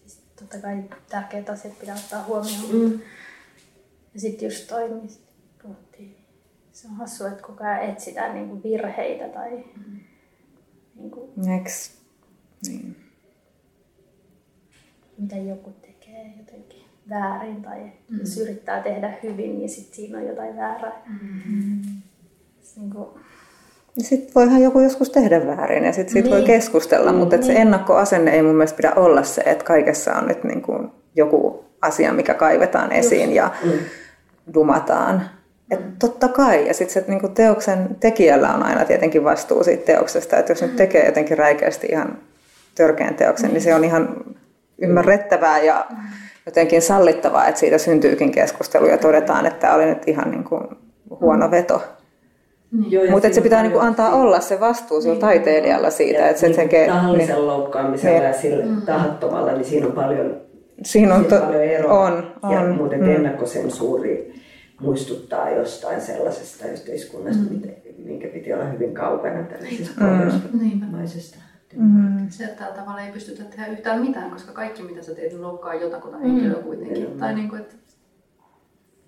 Siis 0.06 0.24
totta 0.40 0.58
kai 0.58 0.84
tärkeät 1.10 1.50
asiat 1.50 1.80
pitää 1.80 1.96
ottaa 1.96 2.24
huomioon. 2.24 2.92
Mm. 2.92 3.00
Ja 4.14 4.20
sitten 4.20 4.46
just 4.46 4.68
toi, 4.68 4.90
mistä 4.90 5.32
puhuttiin. 5.62 6.18
Se 6.72 6.88
on 6.88 6.94
hassua, 6.94 7.28
että 7.28 7.44
koko 7.44 7.64
ajan 7.64 7.82
etsitään 7.82 8.34
niin 8.34 8.50
kuin 8.50 8.64
virheitä 8.64 9.30
tai 9.30 9.52
mm. 9.52 10.00
niin 10.96 11.12
kuin, 11.12 11.32
Next. 11.36 11.96
Niin. 12.68 12.96
mitä 15.18 15.36
joku 15.36 15.72
jotenkin 16.38 16.82
väärin 17.10 17.62
tai 17.62 17.80
mm. 18.10 18.20
jos 18.20 18.38
yrittää 18.38 18.82
tehdä 18.82 19.14
hyvin, 19.24 19.58
niin 19.58 19.70
sitten 19.70 19.96
siinä 19.96 20.18
on 20.18 20.26
jotain 20.28 20.56
väärää. 20.56 21.02
Mm. 21.08 21.82
Niin 22.76 22.90
kuin, 22.90 23.08
sitten 24.00 24.32
voihan 24.36 24.62
joku 24.62 24.80
joskus 24.80 25.10
tehdä 25.10 25.48
väärin 25.48 25.84
ja 25.84 25.94
sitten 25.94 26.14
siitä 26.14 26.30
niin. 26.30 26.38
voi 26.38 26.48
keskustella, 26.48 27.14
mutta 27.14 27.36
niin. 27.36 27.46
se 27.46 27.54
ennakkoasenne 27.54 28.32
ei 28.32 28.42
mun 28.42 28.56
mielestä 28.56 28.78
pidä 28.78 28.94
olla 28.96 29.24
se, 29.24 29.42
että 29.46 29.66
kaikessa 29.66 30.14
on 30.14 30.28
nyt 30.28 30.44
niin 30.44 30.62
kuin 30.62 30.92
joku 31.16 31.66
asia, 31.82 32.14
mikä 32.14 32.34
kaivetaan 32.34 32.92
esiin 32.92 33.30
Just. 33.30 33.36
ja 33.36 33.52
mm. 33.64 33.72
dumataan. 34.54 35.30
Et 35.72 36.00
totta 36.00 36.28
kai, 36.28 36.68
ja 36.68 36.74
sitten 36.74 36.94
se 36.94 37.12
niin 37.12 37.34
teoksen 37.34 37.98
tekijällä 38.00 38.54
on 38.54 38.64
aina 38.64 38.86
tietenkin 38.86 39.24
vastuu 39.24 39.64
siitä 39.64 39.86
teoksesta, 39.86 40.38
että 40.38 40.52
jos 40.52 40.62
nyt 40.62 40.76
tekee 40.76 41.06
jotenkin 41.06 41.38
räikeästi 41.38 41.88
ihan 41.88 42.18
törkeän 42.76 43.16
teoksen, 43.16 43.50
mm. 43.50 43.54
niin 43.54 43.62
se 43.62 43.76
on 43.76 43.84
ihan 43.84 44.24
ymmärrettävää 44.82 45.60
ja 45.60 45.86
jotenkin 46.46 46.82
sallittavaa, 46.82 47.48
että 47.48 47.60
siitä 47.60 47.78
syntyykin 47.78 48.32
keskustelu 48.32 48.86
ja 48.86 48.98
todetaan, 48.98 49.46
että 49.46 49.60
tämä 49.60 49.74
oli 49.74 49.86
nyt 49.86 50.08
ihan 50.08 50.32
niin 50.32 50.44
kuin 50.44 50.64
huono 51.10 51.52
veto. 51.52 51.82
Niin. 52.72 53.12
Mutta 53.12 53.34
se 53.34 53.42
pitää 53.42 53.62
niinku 53.62 53.80
antaa 53.80 54.16
olla 54.16 54.40
se 54.40 54.60
vastuu 54.60 55.02
sillä 55.02 55.14
niin. 55.14 55.22
taiteilijalla 55.22 55.90
siitä, 55.90 56.20
ja 56.20 56.28
että 56.28 56.40
se 56.40 56.48
niin, 56.48 56.56
tekee... 56.56 56.88
Tahallisen 56.88 57.36
niin, 57.36 57.48
loukkaamisella 57.48 58.20
niin. 58.20 58.28
ja 58.28 58.34
sille 58.34 58.66
mm. 58.66 58.82
tahattomalla, 58.82 59.52
niin 59.52 59.66
siinä 59.66 59.88
on 59.88 59.92
paljon, 59.92 60.42
siinä 60.84 61.16
on, 61.16 61.26
to, 61.26 61.40
paljon 61.40 61.64
eroa. 61.64 62.06
On, 62.06 62.32
on. 62.44 62.54
Ja 62.54 62.74
muuten 62.74 63.00
mm. 63.00 63.16
ennakkosensuuri 63.16 64.34
muistuttaa 64.82 65.50
jostain 65.50 66.02
sellaisesta 66.02 66.68
yhteiskunnasta, 66.68 67.44
mm. 67.44 67.62
minkä 68.06 68.28
piti 68.28 68.54
olla 68.54 68.66
hyvin 68.66 68.94
kaukana 68.94 69.44
tällaisesta 69.44 70.02
mm. 70.02 70.10
pohjoismaisesta. 70.10 71.45
Mm. 71.76 72.30
Se, 72.30 72.44
että 72.44 72.64
tällä 72.64 72.76
tavalla 72.76 73.02
ei 73.02 73.12
pystytä 73.12 73.44
tehdä 73.44 73.68
yhtään 73.68 74.02
mitään, 74.02 74.32
koska 74.32 74.52
kaikki 74.52 74.84
mitä 74.84 75.02
sä 75.02 75.16
teet 75.16 75.34
loukkaa 75.34 75.74
jotakuta 75.74 76.18
henkilöä 76.18 76.58
mm. 76.58 76.64
kuitenkin. 76.64 77.10
Mm. 77.10 77.20
Tai 77.20 77.36
niin 77.36 77.50
kuin, 77.50 77.62
että 77.62 77.76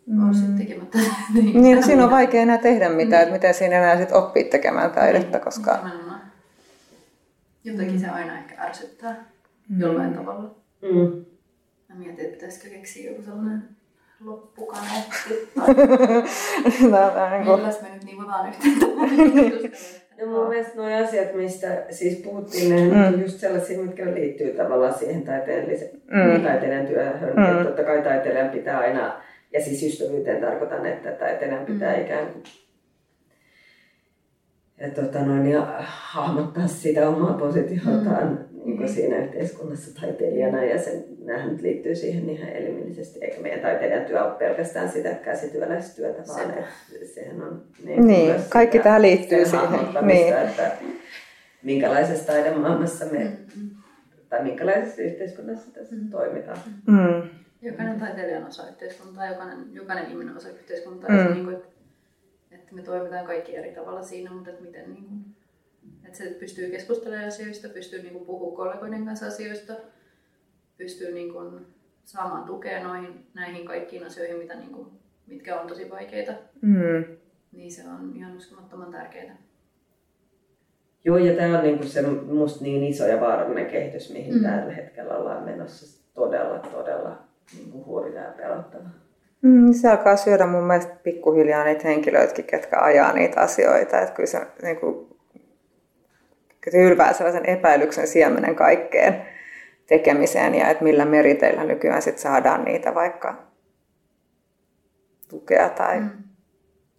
mm. 0.06 0.34
sitten 0.34 0.58
tekemättä. 0.58 0.98
niin, 1.34 1.62
niin 1.62 1.84
siinä 1.84 2.04
on 2.04 2.12
vaikea 2.12 2.42
enää 2.42 2.58
tehdä 2.58 2.90
mitään, 2.90 3.22
mm. 3.22 3.24
että 3.24 3.34
miten 3.34 3.54
siinä 3.54 3.78
enää 3.78 3.98
sit 3.98 4.12
oppii 4.12 4.44
tekemään 4.44 4.92
taidetta, 4.92 5.40
koska... 5.40 5.90
Jotenkin 7.64 8.00
se 8.00 8.10
aina 8.10 8.38
ehkä 8.38 8.62
ärsyttää 8.62 9.26
mm. 9.70 9.80
jollain 9.80 10.14
tavalla. 10.14 10.56
Mm. 10.82 11.26
Mä 11.90 11.96
mietin, 11.96 12.26
että 12.26 12.34
pitäisikö 12.34 12.70
keksiä 12.70 13.12
joku 13.12 13.24
sellainen 13.24 13.64
loppukaneetti. 14.20 15.50
Tai... 16.92 17.32
niin 17.32 17.46
kuin... 17.46 17.60
Milläs 17.60 17.82
me 17.82 17.90
nyt 17.94 18.04
nivotaan 18.04 18.50
yhteen 18.50 19.72
No 20.20 20.26
mun 20.28 20.50
mielestä 20.50 20.74
nuo 20.76 21.04
asiat, 21.04 21.34
mistä 21.34 21.84
siis 21.90 22.18
puhuttiin, 22.18 22.76
ne 22.76 22.96
mm. 22.96 23.08
on 23.08 23.22
just 23.22 23.40
sellaisia, 23.40 23.80
mitkä 23.80 24.14
liittyy 24.14 24.54
tavallaan 24.54 24.94
siihen 24.94 25.22
taiteellisen, 25.22 25.90
mm. 26.12 26.44
taiteilijan 26.44 26.88
työhön. 26.88 27.34
Mm. 27.36 27.44
Että 27.46 27.64
totta 27.64 27.84
kai 27.84 28.02
taiteilijan 28.02 28.50
pitää 28.50 28.80
aina 28.80 29.22
ja 29.54 29.62
siis 29.62 29.84
ystävyyteen 29.84 30.42
tarkoitan, 30.42 30.86
että 30.86 31.12
taiteilijan 31.12 31.66
pitää 31.66 31.96
mm. 31.96 32.02
ikään 32.02 32.28
kuin 32.28 32.44
ja 34.80 34.90
tota 34.90 35.20
noin, 35.20 35.48
ja 35.48 35.76
hahmottaa 35.80 36.68
sitä 36.68 37.10
omaa 37.10 37.34
positiotaan 37.34 38.30
mm. 38.30 38.66
niin 38.66 38.78
kuin 38.78 38.90
siinä 38.90 39.18
yhteiskunnassa 39.18 40.02
taiteilijana. 40.02 40.64
Ja 40.64 40.82
sen, 40.82 41.04
näähän 41.24 41.50
nyt 41.50 41.62
liittyy 41.62 41.96
siihen 41.96 42.30
ihan 42.30 42.50
elimellisesti. 42.50 43.20
Eikä 43.22 43.42
meidän 43.42 43.60
taiteilijan 43.60 44.06
työ 44.06 44.24
ole 44.24 44.34
pelkästään 44.34 44.90
sitä 44.90 45.14
käsityöläistyötä, 45.14 46.24
vaan 46.28 46.54
se. 46.90 47.06
sehän 47.06 47.42
on 47.42 47.62
niin, 47.86 48.08
niin 48.08 48.36
kaikki 48.50 48.80
tämä 48.80 49.02
liittyy 49.02 49.46
siihen. 49.46 49.80
Niin. 50.02 50.38
Että 50.38 50.72
minkälaisessa 51.64 52.28
taidemaailmassa 52.28 53.06
me, 53.06 53.20
mm. 53.56 53.70
tai 54.30 54.44
minkälaisessa 54.44 55.02
yhteiskunnassa 55.02 55.74
tässä 55.74 55.96
mm. 55.96 56.10
toimitaan. 56.10 56.58
Mm. 56.88 57.30
Jokainen 57.62 58.00
taiteilija 58.00 58.38
on 58.38 58.48
osa 58.48 58.70
yhteiskuntaa, 58.70 59.28
jokainen, 59.28 59.58
jokainen 59.74 60.12
ihminen 60.12 60.32
on 60.32 60.38
osa 60.38 60.50
yhteiskuntaa. 60.50 61.10
Mm. 61.10 61.18
Se, 61.18 61.34
niin 61.34 61.46
kuin, 61.46 61.58
että, 62.68 62.76
me 62.76 62.82
toimitaan 62.82 63.26
kaikki 63.26 63.56
eri 63.56 63.72
tavalla 63.72 64.02
siinä, 64.02 64.32
mutta 64.32 64.50
että 64.50 64.64
miten 64.64 64.94
niin 64.94 65.06
kuin, 65.06 65.26
että 66.06 66.18
se 66.18 66.30
pystyy 66.40 66.72
keskustelemaan 66.72 67.28
asioista, 67.28 67.70
pystyy 67.70 68.02
niin 68.02 68.14
kuin, 68.14 68.26
puhumaan 68.26 68.58
kollegoiden 68.58 69.06
kanssa 69.06 69.28
asioista, 69.28 69.74
pystyy 70.78 71.14
niin 71.14 71.34
kuin, 71.34 71.66
saamaan 72.06 72.44
tukea 72.44 72.84
noihin, 72.84 73.26
näihin 73.34 73.68
kaikkiin 73.68 74.06
asioihin, 74.06 74.38
mitä, 74.38 74.56
niin 74.56 74.72
kuin, 74.72 74.88
mitkä 75.28 75.62
on 75.62 75.68
tosi 75.68 75.90
vaikeita. 75.90 76.32
Mm. 76.62 77.06
Niin 77.52 77.72
se 77.72 77.82
on 77.88 78.14
ihan 78.16 78.38
uskomattoman 78.38 78.92
tärkeää. 78.92 79.38
Joo, 81.06 81.18
ja 81.18 81.36
tämä 81.36 81.58
on 81.58 81.64
niinku 81.64 81.84
se 81.84 82.02
musta 82.02 82.64
niin 82.64 82.84
iso 82.84 83.08
ja 83.08 83.20
vaarallinen 83.20 83.66
kehitys, 83.66 84.14
mihin 84.14 84.34
mm. 84.34 84.44
tällä 84.44 84.74
hetkellä 84.74 85.18
ollaan 85.18 85.44
menossa. 85.44 86.04
Todella, 86.14 86.60
todella 86.60 87.18
niin 87.58 87.72
kuin 87.72 87.86
hurjaa 87.86 88.26
ja 88.26 88.32
pelottavaa. 88.32 89.07
Mm, 89.42 89.74
se 89.74 89.90
alkaa 89.90 90.16
syödä 90.16 90.46
mun 90.46 90.64
mielestä 90.64 90.96
pikkuhiljaa 91.04 91.64
niitä 91.64 91.88
henkilöitäkin, 91.88 92.46
ketkä 92.46 92.80
ajaa 92.80 93.14
niitä 93.14 93.42
asioita. 93.42 94.00
Että 94.00 94.16
kyllä 94.16 94.28
se, 94.28 94.42
niin 94.62 94.78
kuin, 94.78 95.08
se 96.72 96.84
ylvää 96.84 97.14
sellaisen 97.14 97.50
epäilyksen 97.50 98.08
siemenen 98.08 98.56
kaikkeen 98.56 99.26
tekemiseen 99.88 100.56
ja 100.56 100.70
että 100.70 100.84
millä 100.84 101.06
meriteillä 101.06 101.64
nykyään 101.64 102.02
sit 102.02 102.18
saadaan 102.18 102.64
niitä 102.64 102.96
vaikka 102.96 103.36
tukea 105.30 105.70
tai... 105.70 106.00
Mm. 106.00 106.10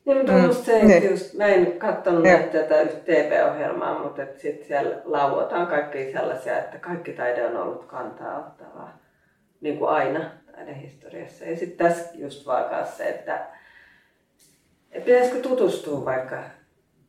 Niin, 0.04 0.16
mutta 0.16 0.32
mm. 0.32 0.52
se, 0.52 0.84
niin. 0.84 1.10
just, 1.10 1.34
mä 1.34 1.46
en 1.46 1.78
katsonut 1.78 2.24
ja. 2.24 2.38
tätä 2.38 2.86
TV-ohjelmaa, 3.04 4.02
mutta 4.02 4.22
sitten 4.36 4.66
siellä 4.66 4.96
lauotaan 5.04 5.66
kaikki 5.66 6.12
sellaisia, 6.12 6.58
että 6.58 6.78
kaikki 6.78 7.12
taide 7.12 7.46
on 7.46 7.56
ollut 7.56 7.84
kantaa 7.84 8.38
ottavaa 8.38 8.98
niin 9.60 9.78
kuin 9.78 9.90
aina 9.90 10.30
taidehistoriassa. 10.52 11.44
Ja 11.44 11.56
sitten 11.56 11.86
tässä 11.86 12.10
just 12.14 12.46
vaan 12.46 12.86
se, 12.86 13.08
että, 13.08 13.46
että 14.90 15.06
pitäisikö 15.06 15.40
tutustua 15.40 16.04
vaikka 16.04 16.42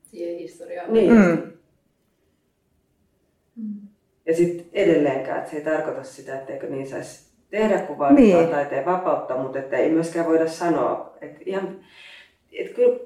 siihen 0.04 0.38
historiaan. 0.38 0.94
Niin. 0.94 1.14
Mm. 1.14 1.52
Mm. 3.56 3.88
Ja 4.26 4.36
sitten 4.36 4.66
edelleenkään, 4.74 5.38
että 5.38 5.52
se 5.52 5.58
ei 5.58 5.64
tarkoita 5.64 6.04
sitä, 6.04 6.40
etteikö 6.40 6.68
niin 6.68 6.90
saisi 6.90 7.30
tehdä, 7.50 7.80
kun 7.80 7.98
vaan 7.98 8.16
niin. 8.16 8.48
taiteen 8.48 8.86
vapautta, 8.86 9.38
mutta 9.38 9.60
että 9.60 9.78
ei 9.78 9.92
myöskään 9.92 10.26
voida 10.26 10.48
sanoa, 10.48 11.18
että 11.22 11.40
ihan, 11.46 11.80
että 12.52 12.74
kyllä 12.74 13.00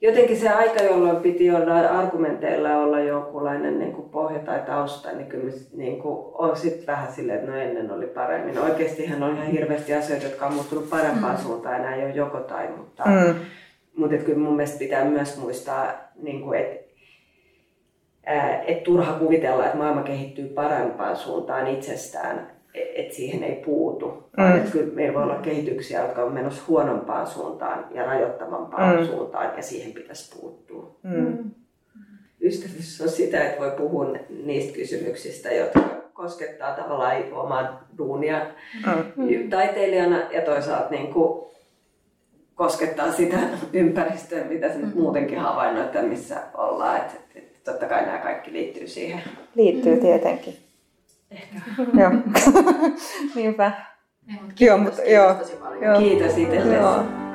jotenkin 0.00 0.36
se 0.36 0.48
aika, 0.48 0.82
jolloin 0.82 1.16
piti 1.16 1.50
olla 1.50 1.78
argumenteilla 1.78 2.76
olla 2.76 3.00
jonkunlainen 3.00 3.78
niin 3.78 3.92
kuin 3.92 4.08
pohja 4.08 4.38
tai 4.38 4.60
tausta, 4.66 5.12
niin 5.12 5.26
kyllä 5.26 5.52
niin 5.76 6.02
kuin, 6.02 6.18
on 6.34 6.56
sitten 6.56 6.86
vähän 6.86 7.12
silleen, 7.12 7.38
että 7.38 7.50
no 7.50 7.56
ennen 7.56 7.90
oli 7.90 8.06
paremmin. 8.06 8.58
Oikeastihan 8.58 9.22
on 9.22 9.34
ihan 9.36 9.46
hirveästi 9.46 9.94
asioita, 9.94 10.26
jotka 10.26 10.46
on 10.46 10.54
muuttunut 10.54 10.90
parempaan 10.90 11.36
mm. 11.36 11.42
suuntaan, 11.42 11.76
enää 11.76 11.94
ei 11.94 12.04
ole 12.04 12.14
joko 12.14 12.40
tai, 12.40 12.68
mutta, 12.76 13.04
mm. 13.06 13.34
mutta 13.96 14.14
että 14.14 14.26
kyllä 14.26 14.38
mun 14.38 14.56
mielestä 14.56 14.78
pitää 14.78 15.04
myös 15.04 15.38
muistaa, 15.38 15.92
niin 16.22 16.40
kuin, 16.40 16.58
että 16.58 16.88
et 18.66 18.82
turha 18.82 19.12
kuvitella, 19.12 19.64
että 19.64 19.78
maailma 19.78 20.02
kehittyy 20.02 20.48
parempaan 20.48 21.16
suuntaan 21.16 21.66
itsestään 21.66 22.57
että 22.74 23.14
siihen 23.14 23.42
ei 23.42 23.56
puutu. 23.56 24.30
Mm. 24.36 24.56
Että 24.56 24.70
kyllä 24.70 24.94
meillä 24.94 25.14
voi 25.14 25.22
olla 25.22 25.34
kehityksiä, 25.34 26.02
jotka 26.02 26.24
on 26.24 26.32
menossa 26.32 26.62
huonompaan 26.68 27.26
suuntaan 27.26 27.86
ja 27.94 28.06
rajoittavampaan 28.06 29.00
mm. 29.00 29.06
suuntaan 29.06 29.56
ja 29.56 29.62
siihen 29.62 29.92
pitäisi 29.92 30.40
puuttua. 30.40 30.96
Mm. 31.02 31.50
Ystävyys 32.40 33.00
on 33.00 33.08
sitä, 33.08 33.44
että 33.44 33.60
voi 33.60 33.70
puhua 33.70 34.16
niistä 34.44 34.74
kysymyksistä, 34.74 35.52
jotka 35.52 35.80
koskettaa 36.12 36.74
tavallaan 36.74 37.32
omaa 37.32 37.88
duunia 37.98 38.46
mm. 39.16 39.50
taiteilijana 39.50 40.18
ja 40.32 40.42
toisaalta 40.42 40.90
niin 40.90 41.12
kuin 41.12 41.48
koskettaa 42.54 43.12
sitä 43.12 43.36
ympäristöä, 43.72 44.44
mitä 44.44 44.68
se 44.68 44.78
mm. 44.78 44.92
muutenkin 44.94 45.38
havainnoit, 45.38 46.08
missä 46.08 46.40
ollaan. 46.54 46.96
Että, 46.96 47.14
että 47.34 47.72
totta 47.72 47.86
kai 47.86 48.06
nämä 48.06 48.18
kaikki 48.18 48.52
liittyy 48.52 48.88
siihen. 48.88 49.20
Liittyy 49.54 49.96
tietenkin. 49.96 50.67
Ehkä. 51.30 51.60
joo. 52.00 52.10
Niinpä. 53.34 53.72
Ei, 54.28 54.34
mutta 54.34 54.54
kiitos, 54.54 54.66
joo, 54.68 54.78
mutta, 54.78 55.02
kiitos 55.02 55.12
joo, 55.12 55.34
tosi 55.34 55.52
paljon. 55.52 55.98
Kiitos 55.98 56.38
itsellesi. 56.38 56.74
Joo. 56.74 57.27